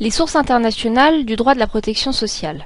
[0.00, 2.64] Les sources internationales du droit de la protection sociale.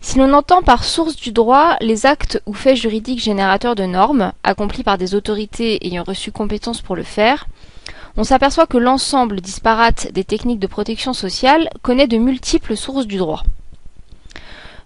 [0.00, 4.32] Si l'on entend par source du droit les actes ou faits juridiques générateurs de normes,
[4.44, 7.48] accomplis par des autorités ayant reçu compétence pour le faire,
[8.16, 13.16] on s'aperçoit que l'ensemble disparate des techniques de protection sociale connaît de multiples sources du
[13.16, 13.42] droit.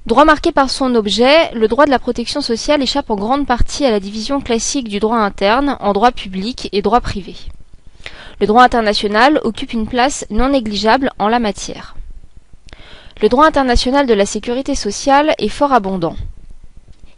[0.06, 3.84] Droit marqué par son objet, le droit de la protection sociale échappe en grande partie
[3.84, 7.36] à la division classique du droit interne en droit public et droit privé.
[8.40, 11.96] Le droit international occupe une place non négligeable en la matière.
[13.20, 16.14] Le droit international de la sécurité sociale est fort abondant.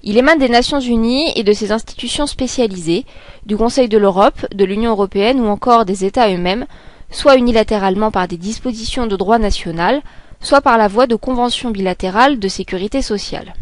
[0.02, 3.04] Il émane des Nations Unies et de ses institutions spécialisées,
[3.44, 6.64] du Conseil de l'Europe, de l'Union européenne ou encore des États eux-mêmes,
[7.10, 10.00] soit unilatéralement par des dispositions de droit national,
[10.40, 13.52] soit par la voie de conventions bilatérales de sécurité sociale.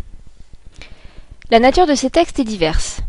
[1.51, 3.01] La nature de ces textes est diverse.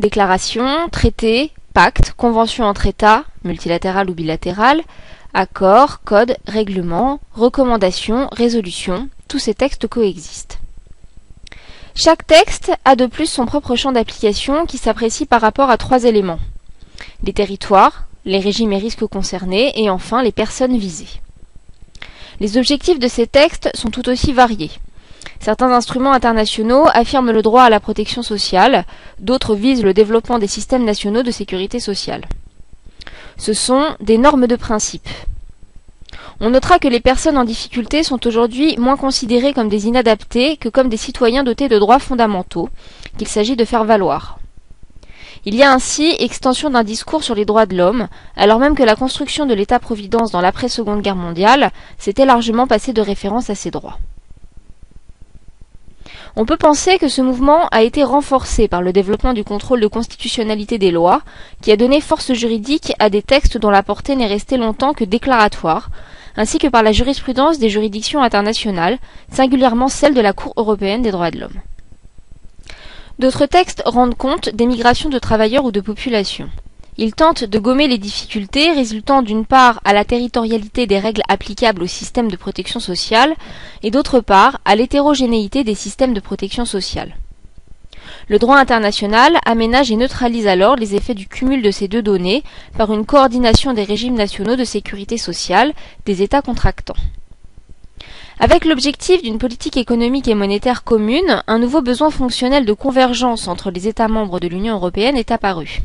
[0.00, 4.82] Déclarations, traités, pactes, conventions entre États, multilatérales ou bilatérales,
[5.34, 10.60] accords, codes, règlements, recommandations, résolutions, tous ces textes coexistent.
[11.96, 16.04] Chaque texte a de plus son propre champ d'application qui s'apprécie par rapport à trois
[16.04, 16.40] éléments.
[17.24, 21.20] Les territoires, les régimes et risques concernés, et enfin les personnes visées.
[22.40, 24.70] Les objectifs de ces textes sont tout aussi variés.
[25.40, 28.84] Certains instruments internationaux affirment le droit à la protection sociale,
[29.18, 32.24] d'autres visent le développement des systèmes nationaux de sécurité sociale.
[33.36, 35.08] Ce sont des normes de principe.
[36.40, 40.68] On notera que les personnes en difficulté sont aujourd'hui moins considérées comme des inadaptés que
[40.68, 42.68] comme des citoyens dotés de droits fondamentaux,
[43.18, 44.38] qu'il s'agit de faire valoir.
[45.46, 48.82] Il y a ainsi extension d'un discours sur les droits de l'homme, alors même que
[48.82, 53.70] la construction de l'État-providence dans l'après-seconde guerre mondiale s'était largement passée de référence à ces
[53.70, 53.98] droits.
[56.36, 59.86] On peut penser que ce mouvement a été renforcé par le développement du contrôle de
[59.86, 61.22] constitutionnalité des lois,
[61.62, 65.04] qui a donné force juridique à des textes dont la portée n'est restée longtemps que
[65.04, 65.90] déclaratoire,
[66.36, 68.98] ainsi que par la jurisprudence des juridictions internationales,
[69.30, 71.60] singulièrement celle de la Cour européenne des droits de l'homme.
[73.20, 76.50] D'autres textes rendent compte des migrations de travailleurs ou de populations.
[76.96, 81.82] Ils tentent de gommer les difficultés résultant d'une part à la territorialité des règles applicables
[81.82, 83.34] au système de protection sociale
[83.82, 87.16] et d'autre part à l'hétérogénéité des systèmes de protection sociale.
[88.28, 92.44] Le droit international aménage et neutralise alors les effets du cumul de ces deux données
[92.78, 95.72] par une coordination des régimes nationaux de sécurité sociale
[96.06, 96.94] des États contractants.
[98.38, 103.72] Avec l'objectif d'une politique économique et monétaire commune, un nouveau besoin fonctionnel de convergence entre
[103.72, 105.82] les États membres de l'Union européenne est apparu.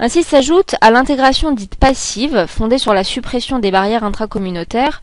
[0.00, 5.02] Ainsi s'ajoute à l'intégration dite passive, fondée sur la suppression des barrières intracommunautaires,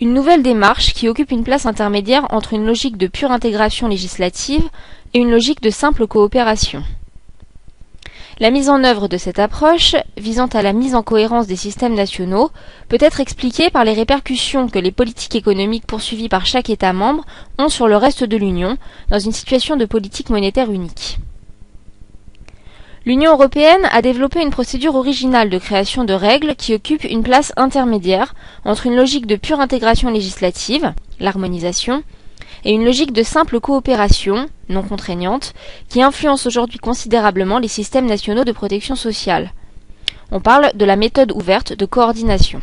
[0.00, 4.62] une nouvelle démarche qui occupe une place intermédiaire entre une logique de pure intégration législative
[5.14, 6.84] et une logique de simple coopération.
[8.38, 11.94] La mise en œuvre de cette approche, visant à la mise en cohérence des systèmes
[11.94, 12.50] nationaux,
[12.88, 17.26] peut être expliquée par les répercussions que les politiques économiques poursuivies par chaque État membre
[17.58, 18.78] ont sur le reste de l'Union,
[19.10, 21.18] dans une situation de politique monétaire unique.
[23.10, 27.52] L'Union européenne a développé une procédure originale de création de règles qui occupe une place
[27.56, 32.04] intermédiaire entre une logique de pure intégration législative, l'harmonisation,
[32.64, 35.54] et une logique de simple coopération, non contraignante,
[35.88, 39.50] qui influence aujourd'hui considérablement les systèmes nationaux de protection sociale.
[40.30, 42.62] On parle de la méthode ouverte de coordination.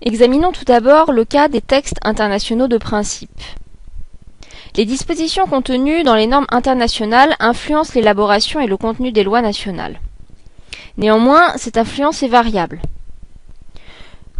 [0.00, 3.42] Examinons tout d'abord le cas des textes internationaux de principe.
[4.74, 10.00] Les dispositions contenues dans les normes internationales influencent l'élaboration et le contenu des lois nationales.
[10.96, 12.80] Néanmoins, cette influence est variable.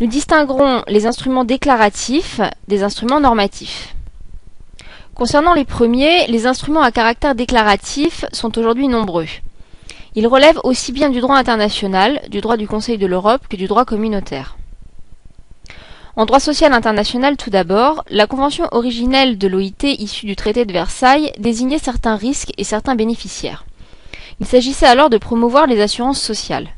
[0.01, 3.95] Nous distinguerons les instruments déclaratifs des instruments normatifs.
[5.15, 9.27] Concernant les premiers, les instruments à caractère déclaratif sont aujourd'hui nombreux.
[10.15, 13.67] Ils relèvent aussi bien du droit international, du droit du Conseil de l'Europe que du
[13.67, 14.57] droit communautaire.
[16.15, 20.73] En droit social international tout d'abord, la convention originelle de l'OIT issue du traité de
[20.73, 23.65] Versailles désignait certains risques et certains bénéficiaires.
[24.39, 26.69] Il s'agissait alors de promouvoir les assurances sociales.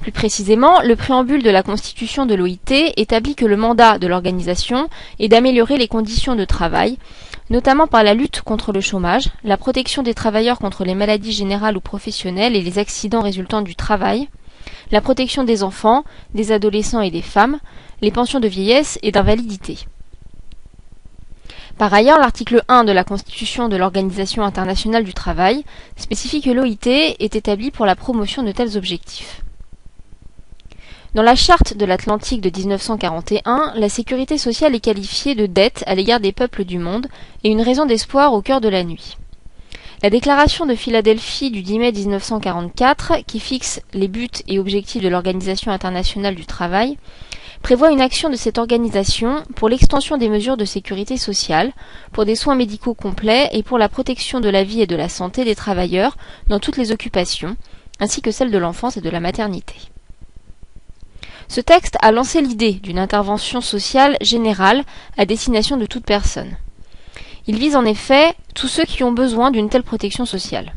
[0.00, 4.90] Plus précisément, le préambule de la constitution de l'OIT établit que le mandat de l'organisation
[5.18, 6.98] est d'améliorer les conditions de travail,
[7.48, 11.78] notamment par la lutte contre le chômage, la protection des travailleurs contre les maladies générales
[11.78, 14.28] ou professionnelles et les accidents résultant du travail,
[14.92, 16.04] la protection des enfants,
[16.34, 17.58] des adolescents et des femmes,
[18.02, 19.78] les pensions de vieillesse et d'invalidité.
[21.78, 25.64] Par ailleurs, l'article 1 de la Constitution de l'Organisation internationale du travail
[25.96, 29.42] spécifie que l'OIT est établi pour la promotion de tels objectifs.
[31.14, 35.94] Dans la charte de l'Atlantique de 1941, la sécurité sociale est qualifiée de dette à
[35.94, 37.06] l'égard des peuples du monde
[37.44, 39.16] et une raison d'espoir au cœur de la nuit.
[40.02, 45.08] La déclaration de Philadelphie du 10 mai 1944, qui fixe les buts et objectifs de
[45.08, 46.98] l'Organisation internationale du travail,
[47.62, 51.70] prévoit une action de cette organisation pour l'extension des mesures de sécurité sociale,
[52.10, 55.08] pour des soins médicaux complets et pour la protection de la vie et de la
[55.08, 56.16] santé des travailleurs
[56.48, 57.56] dans toutes les occupations,
[58.00, 59.76] ainsi que celle de l'enfance et de la maternité.
[61.46, 64.82] Ce texte a lancé l'idée d'une intervention sociale générale
[65.16, 66.56] à destination de toute personne.
[67.46, 70.74] Il vise en effet tous ceux qui ont besoin d'une telle protection sociale.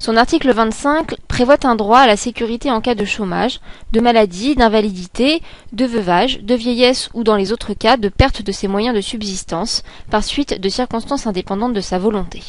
[0.00, 3.60] Son article 25 prévoit un droit à la sécurité en cas de chômage,
[3.92, 5.40] de maladie, d'invalidité,
[5.72, 9.00] de veuvage, de vieillesse ou dans les autres cas de perte de ses moyens de
[9.00, 12.42] subsistance par suite de circonstances indépendantes de sa volonté.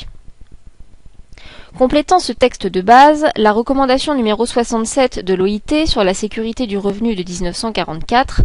[1.78, 6.78] Complétant ce texte de base, la recommandation numéro 67 de l'OIT sur la sécurité du
[6.78, 8.44] revenu de 1944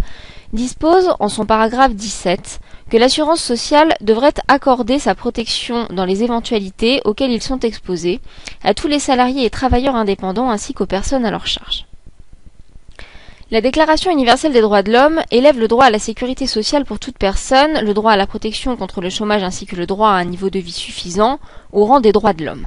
[0.55, 2.59] dispose, en son paragraphe 17,
[2.89, 8.21] que l'assurance sociale devrait accorder sa protection dans les éventualités auxquelles ils sont exposés
[8.65, 11.85] à tous les salariés et travailleurs indépendants ainsi qu'aux personnes à leur charge.
[13.51, 16.99] La Déclaration universelle des droits de l'homme élève le droit à la sécurité sociale pour
[16.99, 20.15] toute personne, le droit à la protection contre le chômage ainsi que le droit à
[20.15, 21.39] un niveau de vie suffisant
[21.73, 22.67] au rang des droits de l'homme.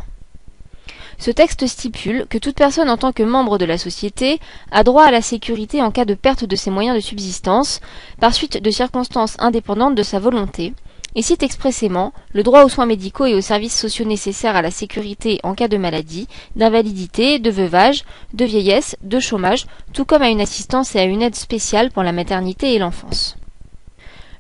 [1.22, 4.40] Ce texte stipule que toute personne en tant que membre de la société
[4.72, 7.80] a droit à la sécurité en cas de perte de ses moyens de subsistance,
[8.20, 10.74] par suite de circonstances indépendantes de sa volonté,
[11.14, 14.72] et cite expressément le droit aux soins médicaux et aux services sociaux nécessaires à la
[14.72, 18.04] sécurité en cas de maladie, d'invalidité, de veuvage,
[18.34, 22.02] de vieillesse, de chômage, tout comme à une assistance et à une aide spéciale pour
[22.02, 23.38] la maternité et l'enfance.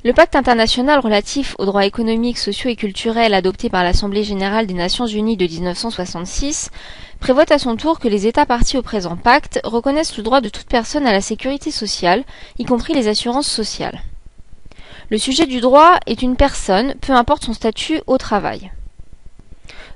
[0.03, 4.73] Le pacte international relatif aux droits économiques, sociaux et culturels adopté par l'Assemblée générale des
[4.73, 6.71] Nations unies de 1966
[7.19, 10.49] prévoit à son tour que les États partis au présent pacte reconnaissent le droit de
[10.49, 12.23] toute personne à la sécurité sociale,
[12.57, 14.01] y compris les assurances sociales.
[15.11, 18.71] Le sujet du droit est une personne, peu importe son statut au travail.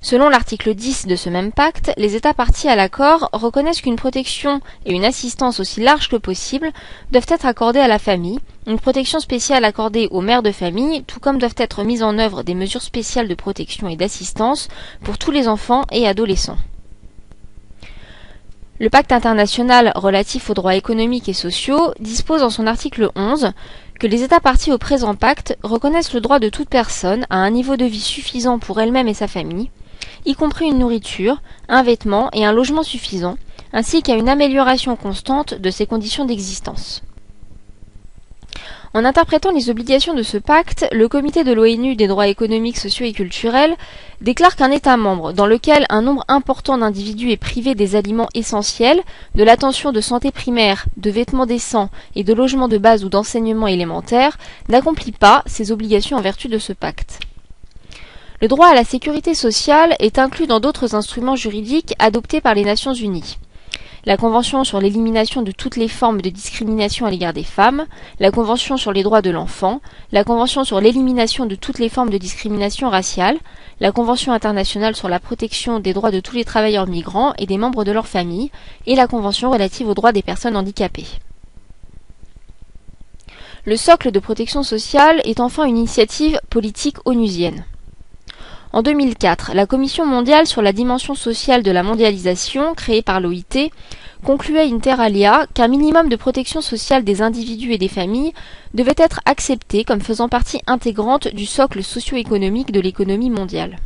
[0.05, 4.61] Selon l'article 10 de ce même pacte, les États partis à l'accord reconnaissent qu'une protection
[4.85, 6.71] et une assistance aussi larges que possible
[7.11, 8.37] doivent être accordées à la famille,
[8.67, 12.43] une protection spéciale accordée aux mères de famille, tout comme doivent être mises en œuvre
[12.43, 14.67] des mesures spéciales de protection et d'assistance
[15.03, 16.59] pour tous les enfants et adolescents.
[18.79, 23.53] Le pacte international relatif aux droits économiques et sociaux dispose en son article 11
[23.99, 27.49] que les États partis au présent pacte reconnaissent le droit de toute personne à un
[27.49, 29.71] niveau de vie suffisant pour elle-même et sa famille,
[30.25, 33.37] y compris une nourriture, un vêtement et un logement suffisant,
[33.73, 37.03] ainsi qu'à une amélioration constante de ses conditions d'existence.
[38.95, 43.05] En interprétant les obligations de ce pacte, le Comité de l'ONU des droits économiques, sociaux
[43.05, 43.75] et culturels
[44.21, 49.01] déclare qu'un État membre dans lequel un nombre important d'individus est privé des aliments essentiels,
[49.35, 53.67] de l'attention de santé primaire, de vêtements décents et de logements de base ou d'enseignement
[53.67, 54.37] élémentaire
[54.69, 57.19] n'accomplit pas ses obligations en vertu de ce pacte.
[58.41, 62.65] Le droit à la sécurité sociale est inclus dans d'autres instruments juridiques adoptés par les
[62.65, 63.37] Nations Unies.
[64.05, 67.85] La Convention sur l'élimination de toutes les formes de discrimination à l'égard des femmes,
[68.19, 69.79] la Convention sur les droits de l'enfant,
[70.11, 73.37] la Convention sur l'élimination de toutes les formes de discrimination raciale,
[73.79, 77.57] la Convention internationale sur la protection des droits de tous les travailleurs migrants et des
[77.57, 78.51] membres de leurs familles,
[78.85, 81.07] et la Convention relative aux droits des personnes handicapées.
[83.63, 87.63] Le socle de protection sociale est enfin une initiative politique onusienne.
[88.75, 93.71] En 2004, la Commission mondiale sur la dimension sociale de la mondialisation, créée par l'OIT,
[94.25, 98.33] concluait inter alia qu'un minimum de protection sociale des individus et des familles
[98.73, 103.77] devait être accepté comme faisant partie intégrante du socle socio-économique de l'économie mondiale.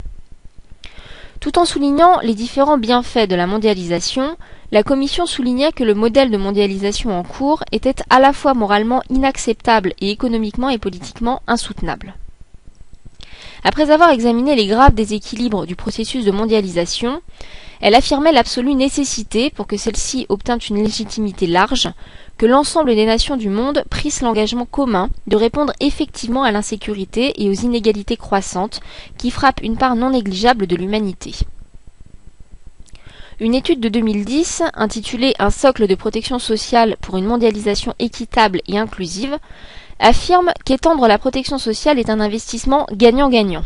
[1.40, 4.38] Tout en soulignant les différents bienfaits de la mondialisation,
[4.72, 9.04] la Commission soulignait que le modèle de mondialisation en cours était à la fois moralement
[9.12, 12.16] inacceptable et économiquement et politiquement insoutenable.
[13.64, 17.22] Après avoir examiné les graves déséquilibres du processus de mondialisation,
[17.82, 21.90] elle affirmait l'absolue nécessité, pour que celle-ci obtînt une légitimité large,
[22.38, 27.50] que l'ensemble des nations du monde prissent l'engagement commun de répondre effectivement à l'insécurité et
[27.50, 28.82] aux inégalités croissantes
[29.18, 31.34] qui frappent une part non négligeable de l'humanité.
[33.42, 38.78] Une étude de 2010, intitulée Un socle de protection sociale pour une mondialisation équitable et
[38.78, 39.38] inclusive,
[40.00, 43.64] affirme qu'étendre la protection sociale est un investissement gagnant-gagnant.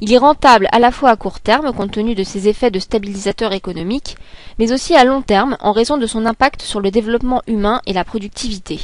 [0.00, 2.80] Il est rentable à la fois à court terme compte tenu de ses effets de
[2.80, 4.16] stabilisateur économique,
[4.58, 7.92] mais aussi à long terme en raison de son impact sur le développement humain et
[7.92, 8.80] la productivité.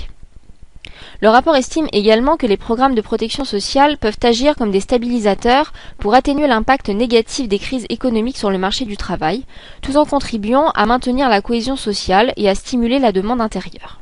[1.21, 5.73] Le rapport estime également que les programmes de protection sociale peuvent agir comme des stabilisateurs
[5.99, 9.43] pour atténuer l'impact négatif des crises économiques sur le marché du travail,
[9.83, 14.01] tout en contribuant à maintenir la cohésion sociale et à stimuler la demande intérieure.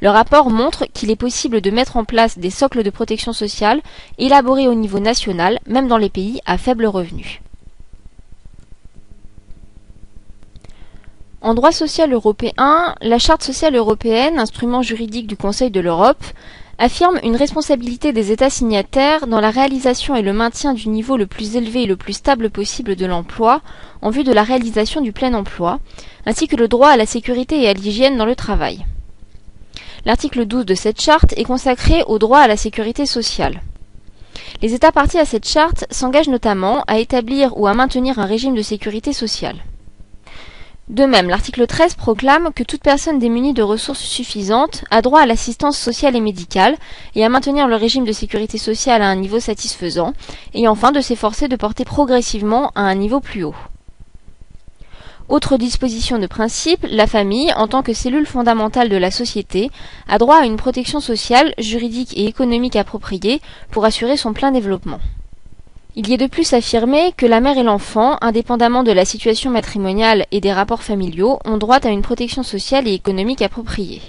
[0.00, 3.80] Le rapport montre qu'il est possible de mettre en place des socles de protection sociale
[4.18, 7.40] élaborés au niveau national, même dans les pays à faible revenu.
[11.42, 16.24] En droit social européen, la Charte sociale européenne, instrument juridique du Conseil de l'Europe,
[16.78, 21.26] affirme une responsabilité des États signataires dans la réalisation et le maintien du niveau le
[21.26, 23.60] plus élevé et le plus stable possible de l'emploi
[24.02, 25.78] en vue de la réalisation du plein emploi,
[26.26, 28.84] ainsi que le droit à la sécurité et à l'hygiène dans le travail.
[30.06, 33.60] L'article 12 de cette charte est consacré au droit à la sécurité sociale.
[34.62, 38.54] Les États partis à cette charte s'engagent notamment à établir ou à maintenir un régime
[38.54, 39.56] de sécurité sociale.
[40.88, 45.26] De même, l'article 13 proclame que toute personne démunie de ressources suffisantes a droit à
[45.26, 46.76] l'assistance sociale et médicale
[47.16, 50.12] et à maintenir le régime de sécurité sociale à un niveau satisfaisant,
[50.54, 53.56] et enfin de s'efforcer de porter progressivement à un niveau plus haut.
[55.28, 59.72] Autre disposition de principe, la famille, en tant que cellule fondamentale de la société,
[60.06, 63.40] a droit à une protection sociale, juridique et économique appropriée
[63.72, 65.00] pour assurer son plein développement.
[65.96, 69.50] Il y est de plus affirmé que la mère et l'enfant, indépendamment de la situation
[69.50, 74.02] matrimoniale et des rapports familiaux, ont droit à une protection sociale et économique appropriée.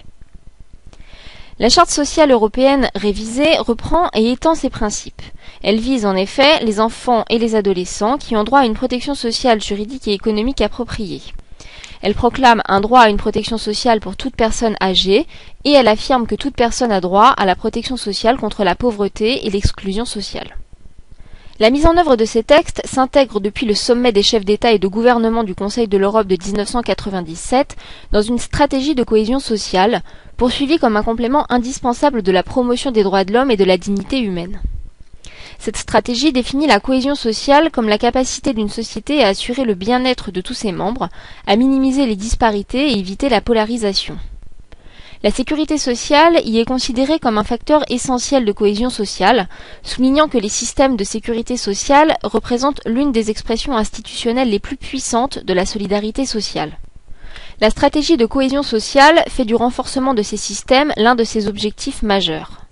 [1.60, 5.24] La Charte sociale européenne révisée reprend et étend ces principes.
[5.64, 9.16] Elle vise en effet les enfants et les adolescents qui ont droit à une protection
[9.16, 11.24] sociale, juridique et économique appropriée.
[12.04, 15.26] Elle proclame un droit à une protection sociale pour toute personne âgée
[15.64, 19.48] et elle affirme que toute personne a droit à la protection sociale contre la pauvreté
[19.48, 20.58] et l'exclusion sociale.
[21.60, 24.78] La mise en œuvre de ces textes s'intègre depuis le sommet des chefs d'État et
[24.78, 27.76] de gouvernement du Conseil de l'Europe de 1997
[28.12, 30.04] dans une stratégie de cohésion sociale,
[30.38, 33.80] poursuivie comme un complément indispensable de la promotion des droits de l'homme et de la
[33.80, 34.62] dignité humaine.
[35.58, 40.30] Cette stratégie définit la cohésion sociale comme la capacité d'une société à assurer le bien-être
[40.30, 41.10] de tous ses membres,
[41.48, 44.16] à minimiser les disparités et éviter la polarisation.
[45.24, 49.50] La sécurité sociale y est considérée comme un facteur essentiel de cohésion sociale,
[49.82, 55.40] soulignant que les systèmes de sécurité sociale représentent l'une des expressions institutionnelles les plus puissantes
[55.40, 56.78] de la solidarité sociale.
[57.60, 62.04] La stratégie de cohésion sociale fait du renforcement de ces systèmes l'un de ses objectifs
[62.04, 62.68] majeurs.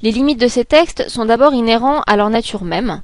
[0.00, 3.02] Les limites de ces textes sont d'abord inhérents à leur nature même,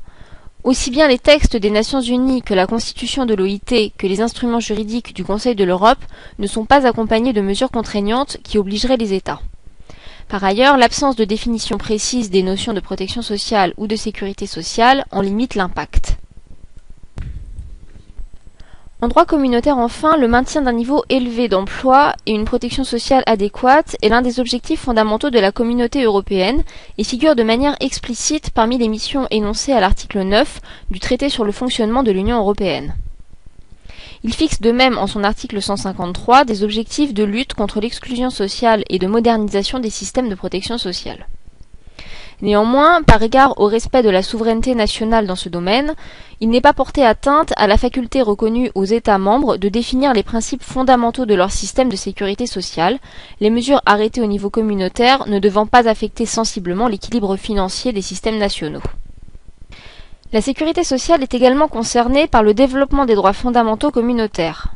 [0.65, 4.61] aussi bien les textes des Nations Unies que la Constitution de l'OIT que les instruments
[4.61, 5.99] juridiques du Conseil de l'Europe
[6.39, 9.41] ne sont pas accompagnés de mesures contraignantes qui obligeraient les États.
[10.29, 15.05] Par ailleurs, l'absence de définition précise des notions de protection sociale ou de sécurité sociale
[15.11, 16.17] en limite l'impact.
[19.05, 23.99] En droit communautaire enfin, le maintien d'un niveau élevé d'emploi et une protection sociale adéquate
[24.01, 26.65] est l'un des objectifs fondamentaux de la communauté européenne
[26.97, 30.59] et figure de manière explicite parmi les missions énoncées à l'article 9
[30.91, 32.95] du traité sur le fonctionnement de l'Union européenne.
[34.23, 38.85] Il fixe de même en son article 153 des objectifs de lutte contre l'exclusion sociale
[38.89, 41.27] et de modernisation des systèmes de protection sociale.
[42.45, 45.95] Néanmoins, par égard au respect de la souveraineté nationale dans ce domaine,
[46.43, 50.23] il n'est pas porté atteinte à la faculté reconnue aux États membres de définir les
[50.23, 52.99] principes fondamentaux de leur système de sécurité sociale,
[53.41, 58.37] les mesures arrêtées au niveau communautaire ne devant pas affecter sensiblement l'équilibre financier des systèmes
[58.37, 58.83] nationaux.
[60.35, 64.75] La sécurité sociale est également concernée par le développement des droits fondamentaux communautaires.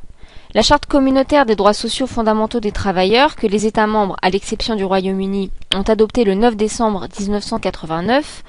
[0.55, 4.77] La Charte communautaire des droits sociaux fondamentaux des travailleurs, que les États membres, à l'exception
[4.77, 8.45] du Royaume-Uni, ont adoptée le 9 décembre 1989,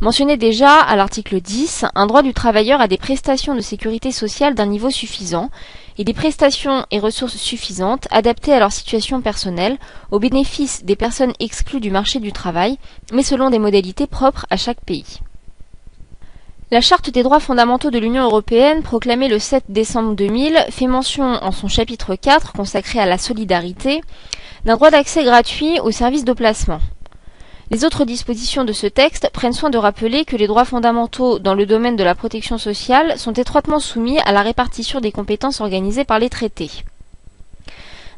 [0.00, 4.56] mentionnait déjà, à l'article 10, un droit du travailleur à des prestations de sécurité sociale
[4.56, 5.48] d'un niveau suffisant
[5.96, 9.78] et des prestations et ressources suffisantes adaptées à leur situation personnelle,
[10.10, 12.78] au bénéfice des personnes exclues du marché du travail,
[13.12, 15.20] mais selon des modalités propres à chaque pays.
[16.74, 21.22] La Charte des droits fondamentaux de l'Union européenne, proclamée le 7 décembre 2000, fait mention
[21.22, 24.00] en son chapitre 4, consacré à la solidarité,
[24.64, 26.80] d'un droit d'accès gratuit aux services de placement.
[27.70, 31.54] Les autres dispositions de ce texte prennent soin de rappeler que les droits fondamentaux dans
[31.54, 36.04] le domaine de la protection sociale sont étroitement soumis à la répartition des compétences organisées
[36.04, 36.72] par les traités.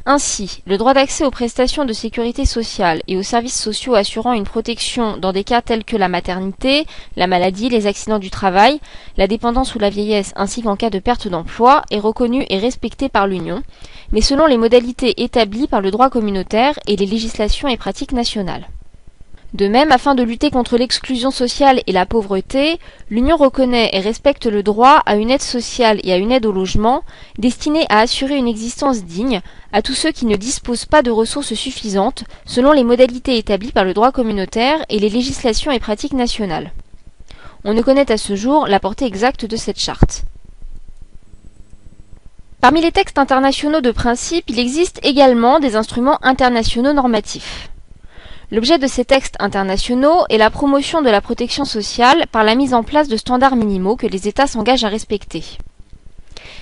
[0.08, 4.44] Ainsi, le droit d'accès aux prestations de sécurité sociale et aux services sociaux assurant une
[4.44, 6.86] protection dans des cas tels que la maternité,
[7.16, 8.78] la maladie, les accidents du travail,
[9.16, 13.08] la dépendance ou la vieillesse ainsi qu'en cas de perte d'emploi est reconnu et respecté
[13.08, 13.64] par l'Union,
[14.12, 18.68] mais selon les modalités établies par le droit communautaire et les législations et pratiques nationales.
[19.54, 22.78] De même, afin de lutter contre l'exclusion sociale et la pauvreté,
[23.10, 26.52] l'Union reconnaît et respecte le droit à une aide sociale et à une aide au
[26.52, 27.04] logement
[27.38, 29.40] destinée à assurer une existence digne
[29.72, 33.84] à tous ceux qui ne disposent pas de ressources suffisantes selon les modalités établies par
[33.84, 36.72] le droit communautaire et les législations et pratiques nationales.
[37.64, 40.24] On ne connaît à ce jour la portée exacte de cette charte.
[42.60, 47.70] Parmi les textes internationaux de principe, il existe également des instruments internationaux normatifs.
[48.52, 52.74] L'objet de ces textes internationaux est la promotion de la protection sociale par la mise
[52.74, 55.42] en place de standards minimaux que les États s'engagent à respecter.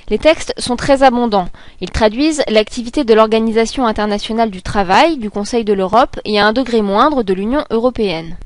[0.08, 1.48] Les textes sont très abondants.
[1.82, 6.54] Ils traduisent l'activité de l'Organisation internationale du travail, du Conseil de l'Europe et à un
[6.54, 8.36] degré moindre de l'Union européenne.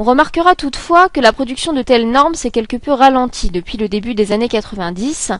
[0.00, 3.88] On remarquera toutefois que la production de telles normes s'est quelque peu ralentie depuis le
[3.88, 5.32] début des années 90,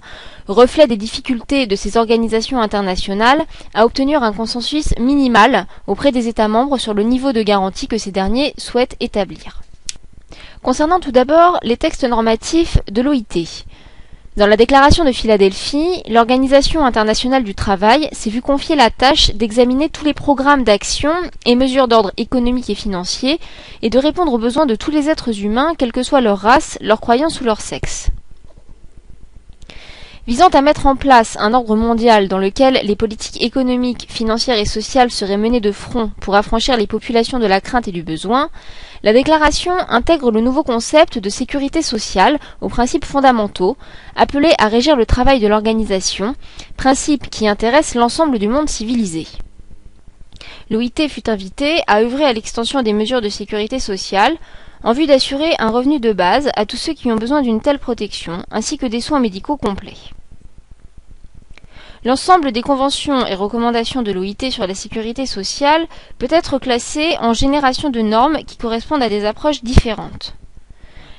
[0.49, 6.49] reflet des difficultés de ces organisations internationales à obtenir un consensus minimal auprès des États
[6.49, 9.63] membres sur le niveau de garantie que ces derniers souhaitent établir.
[10.61, 13.65] Concernant tout d'abord les textes normatifs de l'OIT,
[14.39, 19.89] dans la déclaration de Philadelphie, l'Organisation internationale du travail s'est vue confier la tâche d'examiner
[19.89, 21.11] tous les programmes d'action
[21.45, 23.41] et mesures d'ordre économique et financier
[23.83, 26.79] et de répondre aux besoins de tous les êtres humains, quelle que soit leur race,
[26.81, 28.11] leur croyance ou leur sexe.
[30.29, 34.67] Visant à mettre en place un ordre mondial dans lequel les politiques économiques, financières et
[34.67, 38.51] sociales seraient menées de front pour affranchir les populations de la crainte et du besoin,
[39.03, 43.79] la déclaration intègre le nouveau concept de sécurité sociale aux principes fondamentaux,
[44.17, 46.35] appelés à régir le travail de l'organisation,
[46.77, 49.27] principe qui intéresse l'ensemble du monde civilisé.
[50.69, 54.37] L'OIT fut invité à œuvrer à l'extension des mesures de sécurité sociale
[54.85, 57.79] en vue d'assurer un revenu de base à tous ceux qui ont besoin d'une telle
[57.79, 59.97] protection, ainsi que des soins médicaux complets.
[62.09, 65.87] L'ensemble des conventions et recommandations de l'OIT sur la sécurité sociale
[66.17, 70.33] peut être classé en générations de normes qui correspondent à des approches différentes.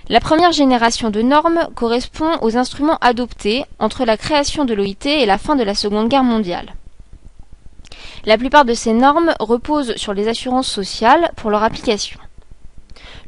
[0.08, 5.28] La première génération de normes correspond aux instruments adoptés entre la création de l'OIT et
[5.28, 6.74] la fin de la Seconde Guerre mondiale.
[8.26, 12.20] La plupart de ces normes reposent sur les assurances sociales pour leur application.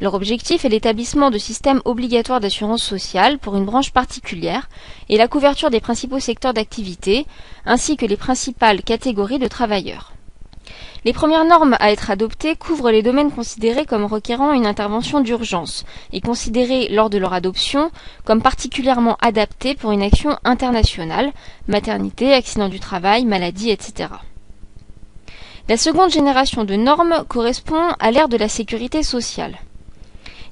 [0.01, 4.67] Leur objectif est l'établissement de systèmes obligatoires d'assurance sociale pour une branche particulière
[5.09, 7.27] et la couverture des principaux secteurs d'activité,
[7.67, 10.13] ainsi que les principales catégories de travailleurs.
[11.05, 15.85] Les premières normes à être adoptées couvrent les domaines considérés comme requérant une intervention d'urgence
[16.11, 17.91] et considérés lors de leur adoption
[18.25, 21.31] comme particulièrement adaptés pour une action internationale,
[21.67, 24.09] maternité, accident du travail, maladie, etc.
[25.69, 29.59] La seconde génération de normes correspond à l'ère de la sécurité sociale.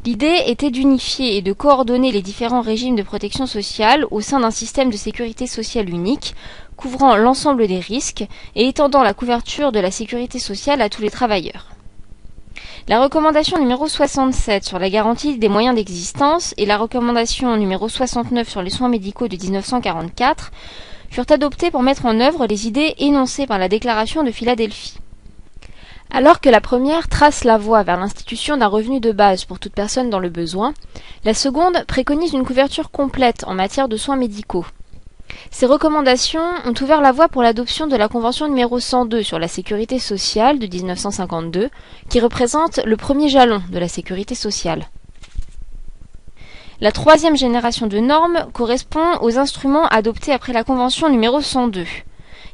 [0.09, 4.49] L'idée était d'unifier et de coordonner les différents régimes de protection sociale au sein d'un
[4.49, 6.33] système de sécurité sociale unique,
[6.75, 11.11] couvrant l'ensemble des risques et étendant la couverture de la sécurité sociale à tous les
[11.11, 11.67] travailleurs.
[12.87, 18.49] La recommandation numéro 67 sur la garantie des moyens d'existence et la recommandation numéro 69
[18.49, 20.49] sur les soins médicaux de 1944
[21.11, 24.97] furent adoptées pour mettre en œuvre les idées énoncées par la déclaration de Philadelphie.
[26.11, 29.73] Alors que la première trace la voie vers l'institution d'un revenu de base pour toute
[29.73, 30.73] personne dans le besoin,
[31.23, 34.65] la seconde préconise une couverture complète en matière de soins médicaux.
[35.51, 39.47] Ces recommandations ont ouvert la voie pour l'adoption de la Convention numéro 102 sur la
[39.47, 41.69] sécurité sociale de 1952,
[42.09, 44.87] qui représente le premier jalon de la sécurité sociale.
[46.81, 51.85] La troisième génération de normes correspond aux instruments adoptés après la Convention numéro 102.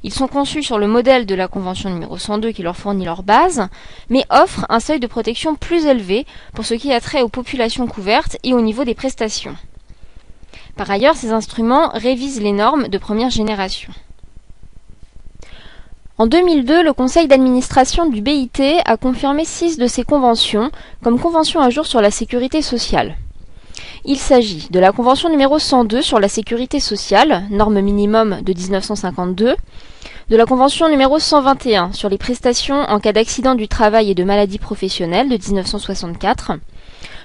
[0.06, 3.24] Ils sont conçus sur le modèle de la Convention numéro 102 qui leur fournit leur
[3.24, 3.68] base,
[4.12, 7.88] mais offrent un seuil de protection plus élevé pour ce qui a trait aux populations
[7.88, 9.56] couvertes et au niveau des prestations.
[10.76, 13.92] Par ailleurs, ces instruments révisent les normes de première génération.
[16.20, 20.70] En 2002, le conseil d'administration du BIT a confirmé six de ces conventions
[21.02, 23.18] comme conventions à jour sur la sécurité sociale.
[24.08, 29.56] Il s'agit de la Convention numéro 102 sur la sécurité sociale, norme minimum de 1952,
[30.30, 34.24] de la Convention numéro 121 sur les prestations en cas d'accident du travail et de
[34.24, 36.54] maladie professionnelle de 1964,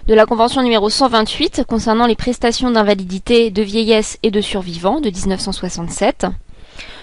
[0.07, 5.09] de la Convention numéro 128 concernant les prestations d'invalidité, de vieillesse et de survivants de
[5.09, 6.27] 1967,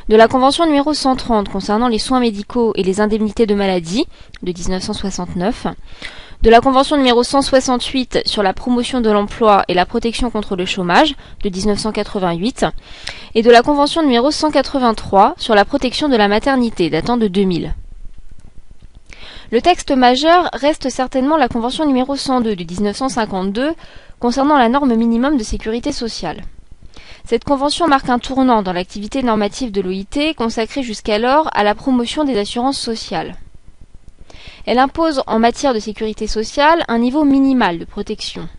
[0.08, 4.06] de la Convention numéro 130 concernant les soins médicaux et les indemnités de maladie
[4.44, 5.66] de 1969,
[6.43, 10.65] de la Convention numéro 168 sur la promotion de l'emploi et la protection contre le
[10.65, 12.65] chômage de 1988
[13.34, 17.73] et de la Convention numéro 183 sur la protection de la maternité datant de 2000.
[19.52, 23.73] Le texte majeur reste certainement la Convention numéro 102 de 1952
[24.19, 26.43] concernant la norme minimum de sécurité sociale.
[27.26, 32.23] Cette convention marque un tournant dans l'activité normative de l'OIT consacrée jusqu'alors à la promotion
[32.26, 33.36] des assurances sociales.
[34.67, 38.49] Elle impose en matière de sécurité sociale un niveau minimal de protection.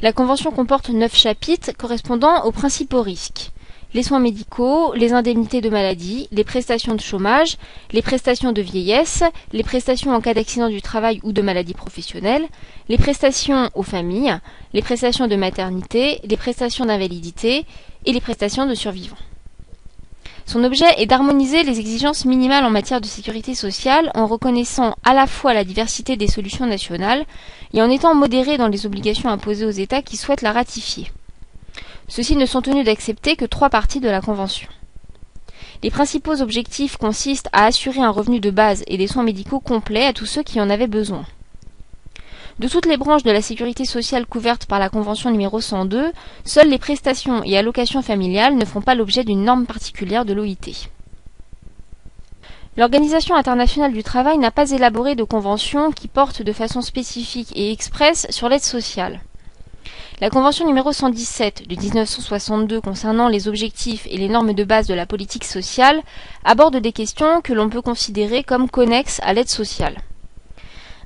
[0.00, 3.52] La Convention comporte neuf chapitres correspondant aux principaux risques
[3.94, 7.58] les soins médicaux, les indemnités de maladie, les prestations de chômage,
[7.92, 12.46] les prestations de vieillesse, les prestations en cas d'accident du travail ou de maladie professionnelle,
[12.88, 14.38] les prestations aux familles,
[14.72, 17.66] les prestations de maternité, les prestations d'invalidité
[18.06, 19.16] et les prestations de survivants.
[20.44, 25.14] Son objet est d'harmoniser les exigences minimales en matière de sécurité sociale en reconnaissant à
[25.14, 27.24] la fois la diversité des solutions nationales
[27.72, 31.10] et en étant modéré dans les obligations imposées aux États qui souhaitent la ratifier.
[32.08, 34.68] Ceux-ci ne sont tenus d'accepter que trois parties de la Convention.
[35.82, 40.06] Les principaux objectifs consistent à assurer un revenu de base et des soins médicaux complets
[40.06, 41.24] à tous ceux qui en avaient besoin.
[42.58, 46.12] De toutes les branches de la sécurité sociale couvertes par la Convention numéro 102,
[46.44, 50.88] seules les prestations et allocations familiales ne font pas l'objet d'une norme particulière de l'OIT.
[52.76, 57.72] L'Organisation internationale du travail n'a pas élaboré de convention qui porte de façon spécifique et
[57.72, 59.20] expresse sur l'aide sociale.
[60.20, 64.94] La Convention numéro 117 de 1962 concernant les objectifs et les normes de base de
[64.94, 66.02] la politique sociale
[66.44, 69.96] aborde des questions que l'on peut considérer comme connexes à l'aide sociale.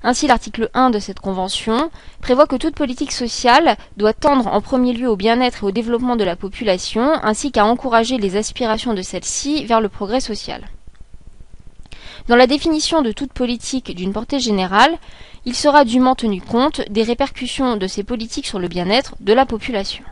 [0.09, 1.91] Ainsi, l'article 1 de cette convention
[2.21, 6.15] prévoit que toute politique sociale doit tendre en premier lieu au bien-être et au développement
[6.15, 10.63] de la population, ainsi qu'à encourager les aspirations de celle-ci vers le progrès social.
[12.29, 14.97] Dans la définition de toute politique d'une portée générale,
[15.45, 19.45] il sera dûment tenu compte des répercussions de ces politiques sur le bien-être de la
[19.45, 20.05] population.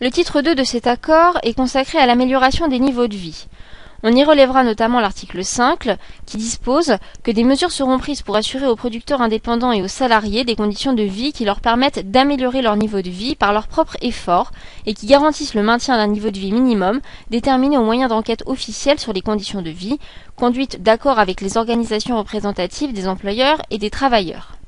[0.00, 3.46] Le titre 2 de cet accord est consacré à l'amélioration des niveaux de vie.
[4.04, 8.66] On y relèvera notamment l'article 5 qui dispose que des mesures seront prises pour assurer
[8.66, 12.74] aux producteurs indépendants et aux salariés des conditions de vie qui leur permettent d'améliorer leur
[12.74, 14.50] niveau de vie par leurs propres efforts
[14.86, 18.98] et qui garantissent le maintien d'un niveau de vie minimum déterminé au moyen d'enquêtes officielles
[18.98, 20.00] sur les conditions de vie,
[20.34, 24.61] conduites d'accord avec les organisations représentatives des employeurs et des travailleurs.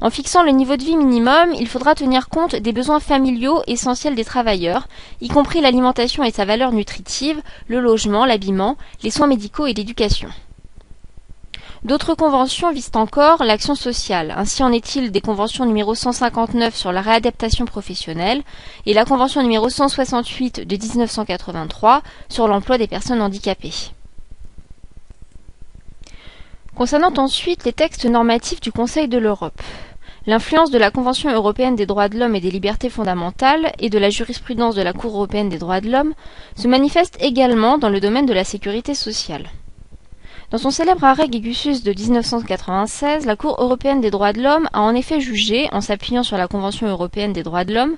[0.00, 4.14] En fixant le niveau de vie minimum, il faudra tenir compte des besoins familiaux essentiels
[4.14, 4.86] des travailleurs,
[5.20, 10.28] y compris l'alimentation et sa valeur nutritive, le logement, l'habillement, les soins médicaux et l'éducation.
[11.84, 14.34] D'autres conventions visent encore l'action sociale.
[14.36, 18.42] Ainsi en est-il des conventions numéro 159 sur la réadaptation professionnelle
[18.86, 23.92] et la convention numéro 168 de 1983 sur l'emploi des personnes handicapées.
[26.78, 29.60] Concernant ensuite les textes normatifs du Conseil de l'Europe,
[30.28, 33.98] L'influence de la Convention européenne des droits de l'homme et des libertés fondamentales et de
[33.98, 36.14] la jurisprudence de la Cour européenne des droits de l'homme
[36.54, 39.48] se manifeste également dans le domaine de la sécurité sociale.
[40.52, 44.82] Dans son célèbre arrêt Gegusus de 1996, la Cour européenne des droits de l'homme a
[44.82, 47.96] en effet jugé, en s'appuyant sur la Convention européenne des droits de l'homme,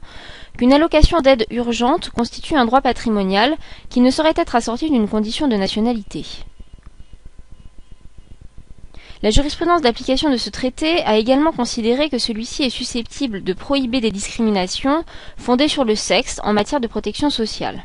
[0.57, 3.57] qu'une allocation d'aide urgente constitue un droit patrimonial
[3.91, 6.25] qui ne saurait être assorti d'une condition de nationalité.
[9.23, 14.01] La jurisprudence d'application de ce traité a également considéré que celui-ci est susceptible de prohiber
[14.01, 15.05] des discriminations
[15.37, 17.85] fondées sur le sexe en matière de protection sociale.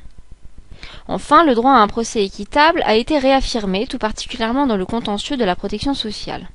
[1.10, 5.36] Enfin, le droit à un procès équitable a été réaffirmé, tout particulièrement dans le contentieux
[5.36, 6.48] de la protection sociale.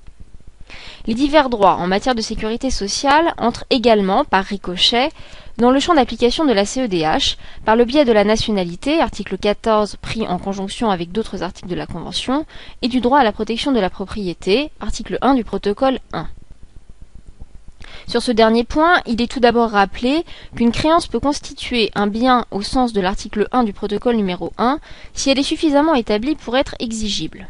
[1.07, 5.11] Les divers droits en matière de sécurité sociale entrent également, par ricochet,
[5.61, 9.97] dans le champ d'application de la CEDH, par le biais de la nationalité, article 14
[10.01, 12.47] pris en conjonction avec d'autres articles de la Convention,
[12.81, 16.27] et du droit à la protection de la propriété, article 1 du protocole 1.
[18.07, 20.25] Sur ce dernier point, il est tout d'abord rappelé
[20.57, 24.79] qu'une créance peut constituer un bien au sens de l'article 1 du protocole numéro 1
[25.13, 27.49] si elle est suffisamment établie pour être exigible.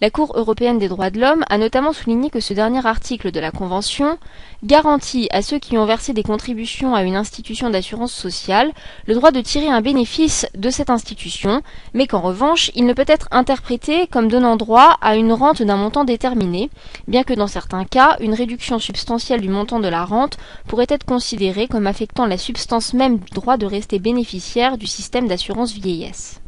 [0.00, 3.40] La Cour européenne des droits de l'homme a notamment souligné que ce dernier article de
[3.40, 4.16] la Convention
[4.62, 8.70] garantit à ceux qui ont versé des contributions à une institution d'assurance sociale
[9.06, 11.62] le droit de tirer un bénéfice de cette institution,
[11.94, 15.76] mais qu'en revanche il ne peut être interprété comme donnant droit à une rente d'un
[15.76, 16.70] montant déterminé,
[17.08, 21.06] bien que dans certains cas une réduction substantielle du montant de la rente pourrait être
[21.06, 26.40] considérée comme affectant la substance même du droit de rester bénéficiaire du système d'assurance vieillesse.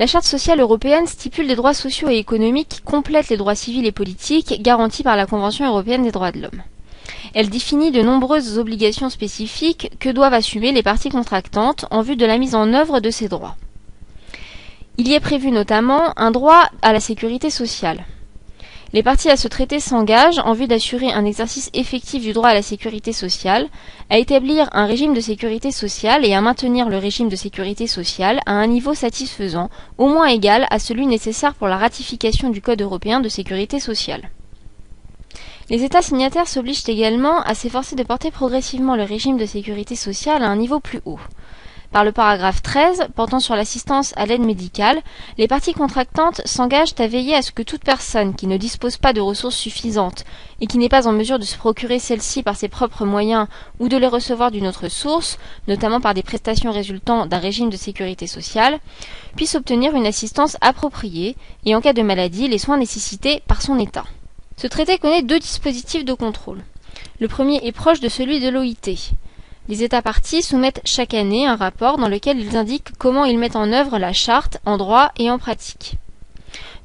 [0.00, 3.84] La Charte sociale européenne stipule des droits sociaux et économiques qui complètent les droits civils
[3.84, 6.62] et politiques garantis par la Convention européenne des droits de l'homme.
[7.34, 12.24] Elle définit de nombreuses obligations spécifiques que doivent assumer les parties contractantes en vue de
[12.24, 13.56] la mise en œuvre de ces droits.
[14.96, 18.06] Il y est prévu notamment un droit à la sécurité sociale.
[18.92, 22.54] Les parties à ce traité s'engagent, en vue d'assurer un exercice effectif du droit à
[22.54, 23.68] la sécurité sociale,
[24.10, 28.40] à établir un régime de sécurité sociale et à maintenir le régime de sécurité sociale
[28.46, 32.82] à un niveau satisfaisant, au moins égal à celui nécessaire pour la ratification du Code
[32.82, 34.28] européen de sécurité sociale.
[35.68, 40.42] Les États signataires s'obligent également à s'efforcer de porter progressivement le régime de sécurité sociale
[40.42, 41.20] à un niveau plus haut.
[41.92, 45.00] Par le paragraphe 13, portant sur l'assistance à l'aide médicale,
[45.38, 49.12] les parties contractantes s'engagent à veiller à ce que toute personne qui ne dispose pas
[49.12, 50.24] de ressources suffisantes
[50.60, 53.48] et qui n'est pas en mesure de se procurer celles-ci par ses propres moyens
[53.80, 57.76] ou de les recevoir d'une autre source, notamment par des prestations résultant d'un régime de
[57.76, 58.78] sécurité sociale,
[59.34, 63.80] puisse obtenir une assistance appropriée et en cas de maladie les soins nécessités par son
[63.80, 64.04] État.
[64.56, 66.62] Ce traité connaît deux dispositifs de contrôle.
[67.18, 69.10] Le premier est proche de celui de l'OIT.
[69.68, 73.56] Les États partis soumettent chaque année un rapport dans lequel ils indiquent comment ils mettent
[73.56, 75.96] en œuvre la charte en droit et en pratique.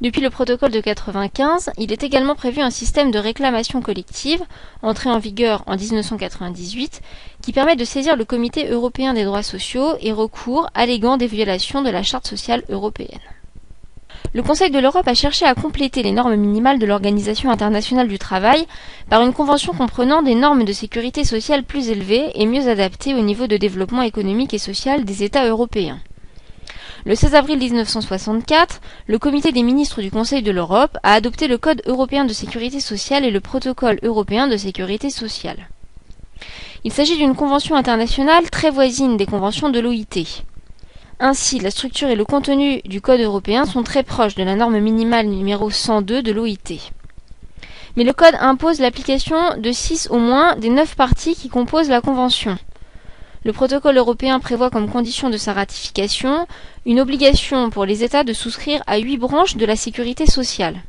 [0.02, 4.44] Depuis le protocole de 95, il est également prévu un système de réclamation collective,
[4.82, 7.02] entré en vigueur en 1998,
[7.42, 11.82] qui permet de saisir le Comité européen des droits sociaux et recours alléguant des violations
[11.82, 13.20] de la Charte sociale européenne.
[14.34, 18.18] Le Conseil de l'Europe a cherché à compléter les normes minimales de l'Organisation internationale du
[18.20, 18.66] travail
[19.10, 23.22] par une convention comprenant des normes de sécurité sociale plus élevées et mieux adaptées au
[23.22, 26.00] niveau de développement économique et social des États européens.
[27.06, 31.58] Le 16 avril 1964, le comité des ministres du Conseil de l'Europe a adopté le
[31.58, 35.70] Code européen de sécurité sociale et le Protocole européen de sécurité sociale.
[36.84, 40.44] Il s'agit d'une convention internationale très voisine des conventions de l'OIT.
[41.19, 44.80] Ainsi, la structure et le contenu du Code européen sont très proches de la norme
[44.80, 46.91] minimale numéro 102 de l'OIT.
[47.95, 52.01] Mais le Code impose l'application de six au moins des neuf parties qui composent la
[52.01, 52.58] Convention.
[53.45, 56.47] Le protocole européen prévoit comme condition de sa ratification
[56.86, 60.82] une obligation pour les États de souscrire à huit branches de la sécurité sociale.